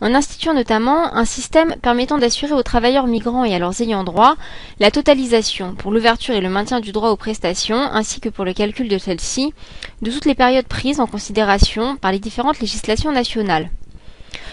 [0.00, 4.36] en instituant notamment un système permettant d'assurer aux travailleurs migrants et à leurs ayants droit
[4.80, 8.54] la totalisation pour l'ouverture et le maintien du droit aux prestations, ainsi que pour le
[8.54, 9.52] calcul de celles-ci,
[10.00, 13.68] de toutes les périodes prises en considération par les différentes législations nationales.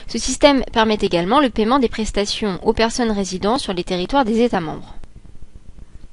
[0.09, 4.41] Ce système permet également le paiement des prestations aux personnes résidant sur les territoires des
[4.41, 4.95] États membres.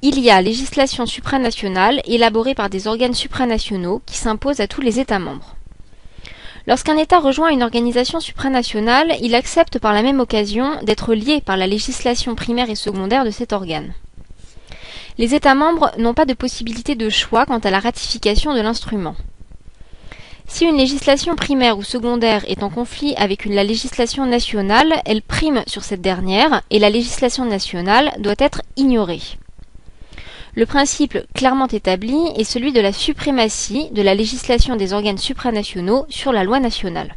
[0.03, 5.01] Il y a législation supranationale élaborée par des organes supranationaux qui s'impose à tous les
[5.01, 5.57] États membres.
[6.67, 11.57] Lorsqu'un État rejoint une organisation supranationale, il accepte par la même occasion d'être lié par
[11.57, 13.95] la législation primaire et secondaire de cet organe.
[15.17, 19.17] Les États membres n'ont pas de possibilité de choix quant à la ratification de l'instrument.
[20.49, 25.63] Si une législation primaire ou secondaire est en conflit avec la législation nationale, elle prime
[25.67, 29.21] sur cette dernière et la législation nationale doit être ignorée.
[30.55, 36.07] Le principe clairement établi est celui de la suprématie de la législation des organes supranationaux
[36.09, 37.17] sur la loi nationale.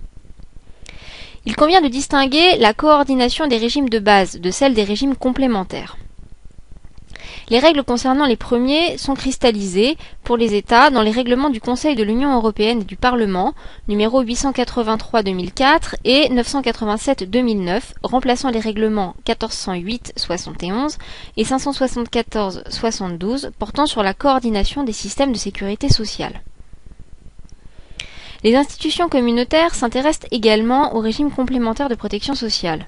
[1.45, 5.97] Il convient de distinguer la coordination des régimes de base de celle des régimes complémentaires.
[7.49, 11.95] Les règles concernant les premiers sont cristallisées pour les États dans les règlements du Conseil
[11.95, 13.53] de l'Union européenne et du Parlement
[13.87, 20.97] numéro 883-2004 et 987-2009 remplaçant les règlements 1408-71
[21.37, 26.41] et 574-72 portant sur la coordination des systèmes de sécurité sociale.
[28.43, 32.87] Les institutions communautaires s'intéressent également au régime complémentaire de protection sociale.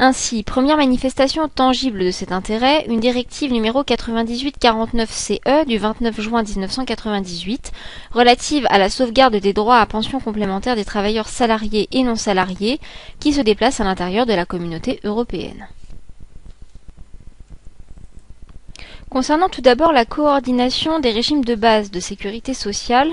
[0.00, 7.72] Ainsi, première manifestation tangible de cet intérêt, une directive numéro 9849-CE du 29 juin 1998
[8.12, 12.78] relative à la sauvegarde des droits à pension complémentaire des travailleurs salariés et non salariés
[13.18, 15.66] qui se déplacent à l'intérieur de la communauté européenne.
[19.10, 23.10] Concernant tout d'abord la coordination des régimes de base de sécurité sociale,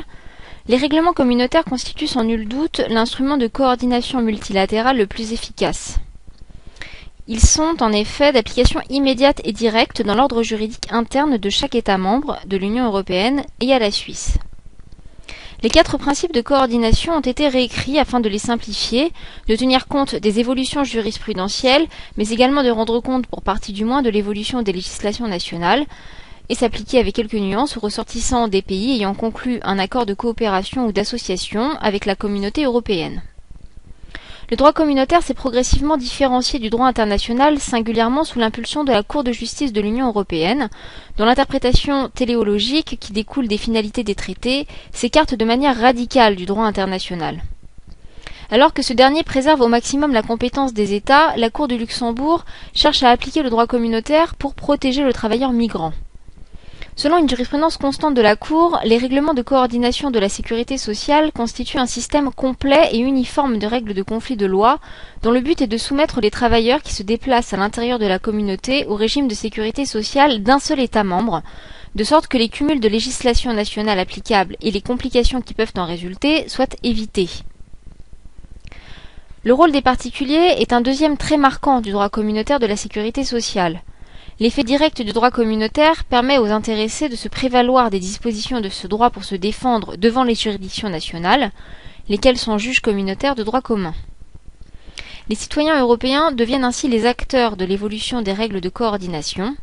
[0.68, 5.98] les règlements communautaires constituent sans nul doute l'instrument de coordination multilatérale le plus efficace.
[7.28, 11.98] Ils sont en effet d'application immédiate et directe dans l'ordre juridique interne de chaque État
[11.98, 14.38] membre de l'Union européenne et à la Suisse.
[15.64, 19.12] Les quatre principes de coordination ont été réécrits afin de les simplifier,
[19.48, 24.04] de tenir compte des évolutions jurisprudentielles, mais également de rendre compte, pour partie du moins,
[24.04, 25.86] de l'évolution des législations nationales,
[26.50, 30.86] et s'appliquer avec quelques nuances aux ressortissants des pays ayant conclu un accord de coopération
[30.86, 33.24] ou d'association avec la communauté européenne.
[34.52, 39.24] Le droit communautaire s'est progressivement différencié du droit international, singulièrement sous l'impulsion de la Cour
[39.24, 40.70] de justice de l'Union européenne,
[41.18, 46.66] dont l'interprétation téléologique, qui découle des finalités des traités, s'écarte de manière radicale du droit
[46.66, 47.41] international.
[48.52, 52.46] Alors que ce dernier préserve au maximum la compétence des États, la Cour de Luxembourg
[52.76, 55.93] cherche à appliquer le droit communautaire pour protéger le travailleur migrant.
[56.98, 61.34] Selon une jurisprudence constante de la Cour, les règlements de coordination de la sécurité sociale
[61.34, 64.80] constituent un système complet et uniforme de règles de conflit de loi,
[65.22, 68.18] dont le but est de soumettre les travailleurs qui se déplacent à l'intérieur de la
[68.18, 71.43] communauté au régime de sécurité sociale d'un seul État membre,
[71.96, 75.86] de sorte que les cumuls de législation nationale applicables et les complications qui peuvent en
[75.86, 77.30] résulter soient évités.
[79.43, 83.26] Le rôle des particuliers est un deuxième très marquant du droit communautaire de la sécurité
[83.26, 83.82] sociale.
[84.38, 88.86] L'effet direct du droit communautaire permet aux intéressés de se prévaloir des dispositions de ce
[88.86, 91.52] droit pour se défendre devant les juridictions nationales,
[92.10, 93.94] lesquelles sont juges communautaires de droit commun.
[95.30, 99.56] Les citoyens européens deviennent ainsi les acteurs de l'évolution des règles de coordination.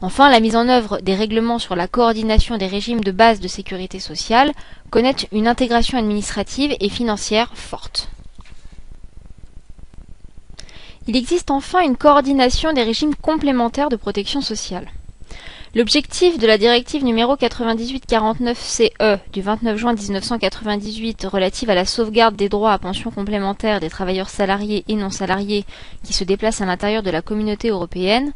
[0.00, 3.48] Enfin, la mise en œuvre des règlements sur la coordination des régimes de base de
[3.48, 4.52] sécurité sociale
[4.90, 8.10] connaît une intégration administrative et financière forte.
[11.08, 14.88] Il existe enfin une coordination des régimes complémentaires de protection sociale.
[15.76, 22.48] L'objectif de la directive numéro 9849-CE du 29 juin 1998 relative à la sauvegarde des
[22.48, 25.64] droits à pension complémentaire des travailleurs salariés et non salariés
[26.02, 28.32] qui se déplacent à l'intérieur de la communauté européenne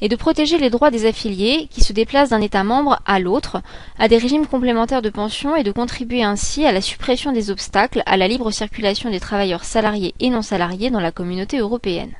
[0.00, 3.60] et de protéger les droits des affiliés qui se déplacent d'un État membre à l'autre
[3.98, 8.02] à des régimes complémentaires de pension et de contribuer ainsi à la suppression des obstacles
[8.06, 12.12] à la libre circulation des travailleurs salariés et non salariés dans la communauté européenne.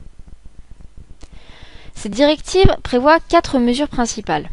[1.94, 4.48] Cette directive prévoit quatre mesures principales.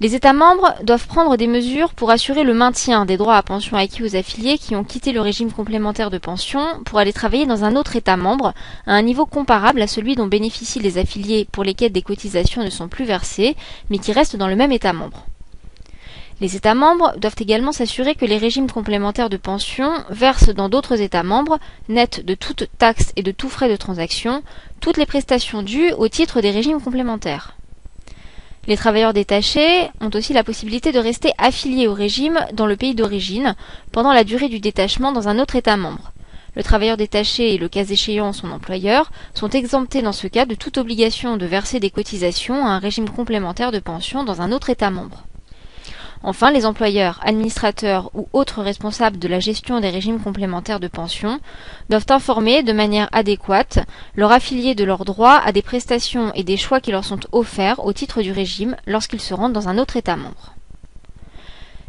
[0.00, 3.76] Les États membres doivent prendre des mesures pour assurer le maintien des droits à pension
[3.76, 7.62] acquis aux affiliés qui ont quitté le régime complémentaire de pension pour aller travailler dans
[7.62, 8.54] un autre État membre
[8.86, 12.70] à un niveau comparable à celui dont bénéficient les affiliés pour lesquels des cotisations ne
[12.70, 13.54] sont plus versées,
[13.88, 15.26] mais qui restent dans le même État membre.
[16.40, 21.00] Les États membres doivent également s'assurer que les régimes complémentaires de pension versent dans d'autres
[21.00, 24.42] États membres, net de toutes taxes et de tous frais de transaction,
[24.80, 27.54] toutes les prestations dues au titre des régimes complémentaires.
[28.66, 32.94] Les travailleurs détachés ont aussi la possibilité de rester affiliés au régime dans le pays
[32.94, 33.56] d'origine
[33.92, 36.12] pendant la durée du détachement dans un autre État membre.
[36.56, 40.54] Le travailleur détaché et le cas échéant son employeur sont exemptés dans ce cas de
[40.54, 44.70] toute obligation de verser des cotisations à un régime complémentaire de pension dans un autre
[44.70, 45.24] État membre.
[46.26, 51.38] Enfin, les employeurs, administrateurs ou autres responsables de la gestion des régimes complémentaires de pension
[51.90, 53.80] doivent informer de manière adéquate
[54.16, 57.84] leurs affiliés de leurs droits à des prestations et des choix qui leur sont offerts
[57.84, 60.54] au titre du régime lorsqu'ils se rendent dans un autre État membre.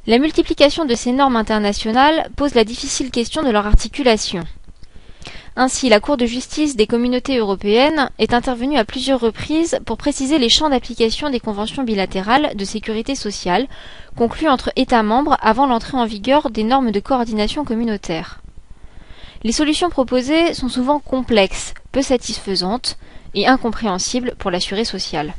[0.05, 4.43] La multiplication de ces normes internationales pose la difficile question de leur articulation.
[5.57, 10.37] Ainsi, la Cour de justice des communautés européennes est intervenue à plusieurs reprises pour préciser
[10.37, 13.67] les champs d'application des conventions bilatérales de sécurité sociale
[14.17, 18.41] conclues entre États membres avant l'entrée en vigueur des normes de coordination communautaire.
[19.43, 22.97] Les solutions proposées sont souvent complexes, peu satisfaisantes
[23.33, 25.35] et incompréhensibles pour l'assuré social.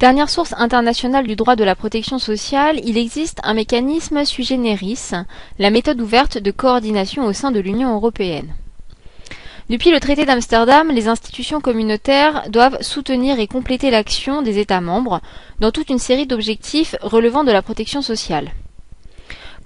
[0.00, 5.10] Dernière source internationale du droit de la protection sociale, il existe un mécanisme sui generis,
[5.58, 8.54] la méthode ouverte de coordination au sein de l'Union européenne.
[9.68, 15.20] Depuis le traité d'Amsterdam, les institutions communautaires doivent soutenir et compléter l'action des États membres
[15.60, 18.52] dans toute une série d'objectifs relevant de la protection sociale.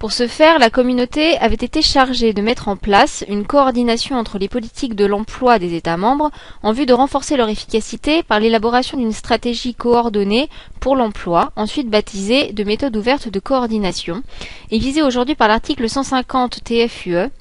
[0.05, 4.37] Pour ce faire, la communauté avait été chargée de mettre en place une coordination entre
[4.37, 6.29] les politiques de l'emploi des États membres
[6.61, 10.47] en vue de renforcer leur efficacité par l'élaboration d'une stratégie coordonnée
[10.79, 14.21] pour l'emploi, ensuite baptisée de méthode ouverte de coordination,
[14.69, 17.31] et visée aujourd'hui par l'article 150 TFUE.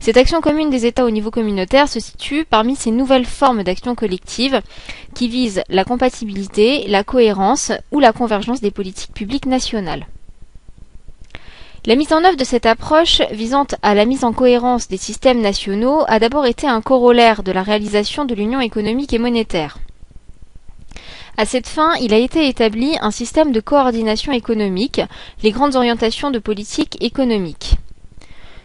[0.00, 3.94] Cette action commune des États au niveau communautaire se situe parmi ces nouvelles formes d'action
[3.94, 4.62] collective
[5.14, 10.06] qui visent la compatibilité, la cohérence ou la convergence des politiques publiques nationales.
[11.86, 15.40] La mise en œuvre de cette approche visant à la mise en cohérence des systèmes
[15.40, 19.78] nationaux a d'abord été un corollaire de la réalisation de l'union économique et monétaire.
[21.36, 25.00] À cette fin, il a été établi un système de coordination économique,
[25.44, 27.76] les grandes orientations de politique économique.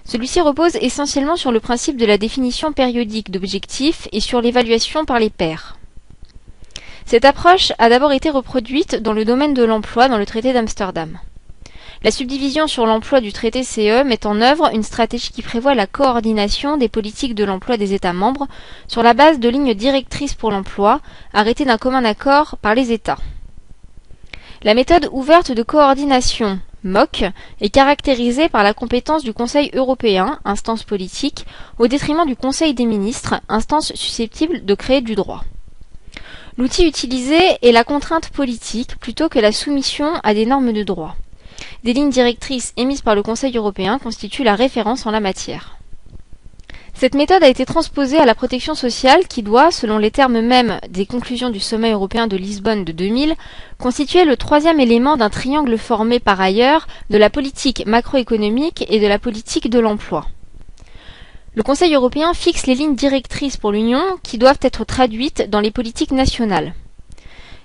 [0.04, 5.20] Celui-ci repose essentiellement sur le principe de la définition périodique d'objectifs et sur l'évaluation par
[5.20, 5.78] les pairs.
[7.06, 11.20] Cette approche a d'abord été reproduite dans le domaine de l'emploi dans le traité d'Amsterdam.
[12.04, 15.86] La subdivision sur l'emploi du traité CE met en œuvre une stratégie qui prévoit la
[15.86, 18.48] coordination des politiques de l'emploi des États membres
[18.88, 21.00] sur la base de lignes directrices pour l'emploi
[21.32, 23.20] arrêtées d'un commun accord par les États.
[24.64, 27.26] La méthode ouverte de coordination MOC
[27.60, 31.46] est caractérisée par la compétence du Conseil européen, instance politique,
[31.78, 35.44] au détriment du Conseil des ministres, instance susceptible de créer du droit.
[36.58, 41.16] L'outil utilisé est la contrainte politique plutôt que la soumission à des normes de droit.
[41.84, 45.78] Des lignes directrices émises par le Conseil européen constituent la référence en la matière.
[46.94, 50.80] Cette méthode a été transposée à la protection sociale qui doit, selon les termes mêmes
[50.88, 53.34] des conclusions du sommet européen de Lisbonne de 2000,
[53.80, 59.08] constituer le troisième élément d'un triangle formé par ailleurs de la politique macroéconomique et de
[59.08, 60.28] la politique de l'emploi.
[61.56, 65.72] Le Conseil européen fixe les lignes directrices pour l'Union qui doivent être traduites dans les
[65.72, 66.76] politiques nationales.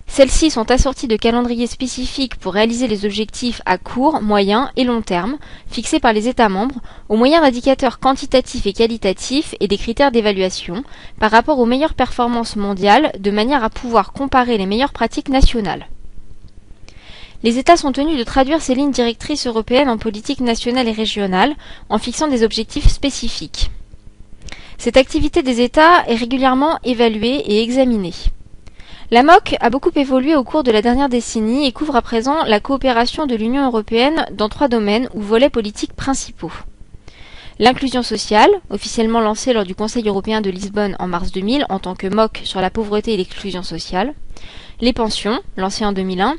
[0.06, 5.02] Celles-ci sont assorties de calendriers spécifiques pour réaliser les objectifs à court, moyen et long
[5.02, 5.36] terme,
[5.70, 10.84] fixés par les États membres, au moyen d'indicateurs quantitatifs et qualitatifs et des critères d'évaluation,
[11.20, 15.86] par rapport aux meilleures performances mondiales, de manière à pouvoir comparer les meilleures pratiques nationales.
[17.42, 21.54] Les États sont tenus de traduire ces lignes directrices européennes en politique nationale et régionale,
[21.90, 23.70] en fixant des objectifs spécifiques.
[24.78, 28.14] Cette activité des États est régulièrement évaluée et examinée.
[29.12, 32.42] La MOC a beaucoup évolué au cours de la dernière décennie et couvre à présent
[32.44, 36.50] la coopération de l'Union européenne dans trois domaines ou volets politiques principaux.
[37.60, 41.94] L'inclusion sociale, officiellement lancée lors du Conseil européen de Lisbonne en mars 2000 en tant
[41.94, 44.12] que MOC sur la pauvreté et l'exclusion sociale.
[44.80, 46.34] Les pensions, lancées en 2001.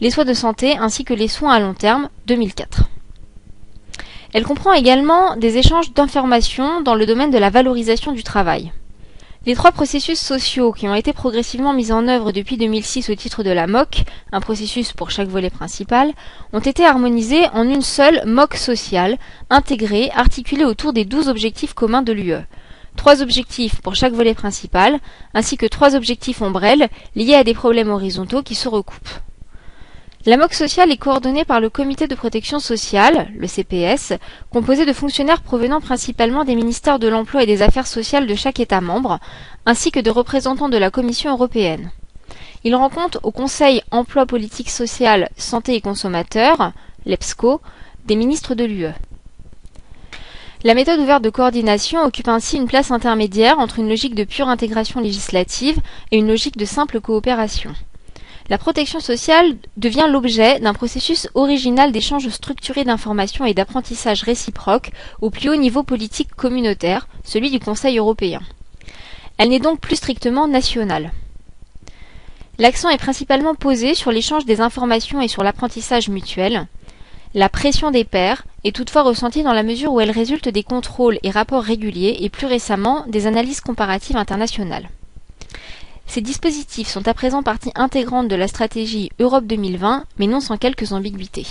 [0.00, 2.84] Les soins de santé ainsi que les soins à long terme, 2004.
[4.32, 8.72] Elle comprend également des échanges d'informations dans le domaine de la valorisation du travail.
[9.46, 13.44] Les trois processus sociaux qui ont été progressivement mis en œuvre depuis 2006 au titre
[13.44, 16.12] de la MOC, un processus pour chaque volet principal,
[16.52, 19.16] ont été harmonisés en une seule MOC sociale,
[19.48, 22.44] intégrée, articulée autour des douze objectifs communs de l'UE.
[22.96, 24.98] Trois objectifs pour chaque volet principal,
[25.34, 29.27] ainsi que trois objectifs ombrelles liés à des problèmes horizontaux qui se recoupent.
[30.26, 34.14] La MOC sociale est coordonnée par le Comité de protection sociale, le CPS,
[34.50, 38.58] composé de fonctionnaires provenant principalement des ministères de l'Emploi et des Affaires sociales de chaque
[38.58, 39.20] État membre,
[39.64, 41.92] ainsi que de représentants de la Commission européenne.
[42.64, 46.72] Il rend compte au Conseil Emploi politique sociale, santé et consommateurs,
[47.06, 47.60] l'EPSCO,
[48.04, 48.92] des ministres de l'UE.
[50.64, 54.48] La méthode ouverte de coordination occupe ainsi une place intermédiaire entre une logique de pure
[54.48, 55.78] intégration législative
[56.10, 57.72] et une logique de simple coopération.
[58.50, 64.90] La protection sociale devient l'objet d'un processus original d'échange structuré d'informations et d'apprentissage réciproque
[65.20, 68.40] au plus haut niveau politique communautaire, celui du Conseil européen.
[69.36, 71.12] Elle n'est donc plus strictement nationale.
[72.56, 76.66] L'accent est principalement posé sur l'échange des informations et sur l'apprentissage mutuel.
[77.34, 81.18] La pression des pairs est toutefois ressentie dans la mesure où elle résulte des contrôles
[81.22, 84.88] et rapports réguliers et plus récemment des analyses comparatives internationales.
[86.08, 90.56] Ces dispositifs sont à présent partie intégrante de la stratégie Europe 2020, mais non sans
[90.56, 91.46] quelques ambiguïtés.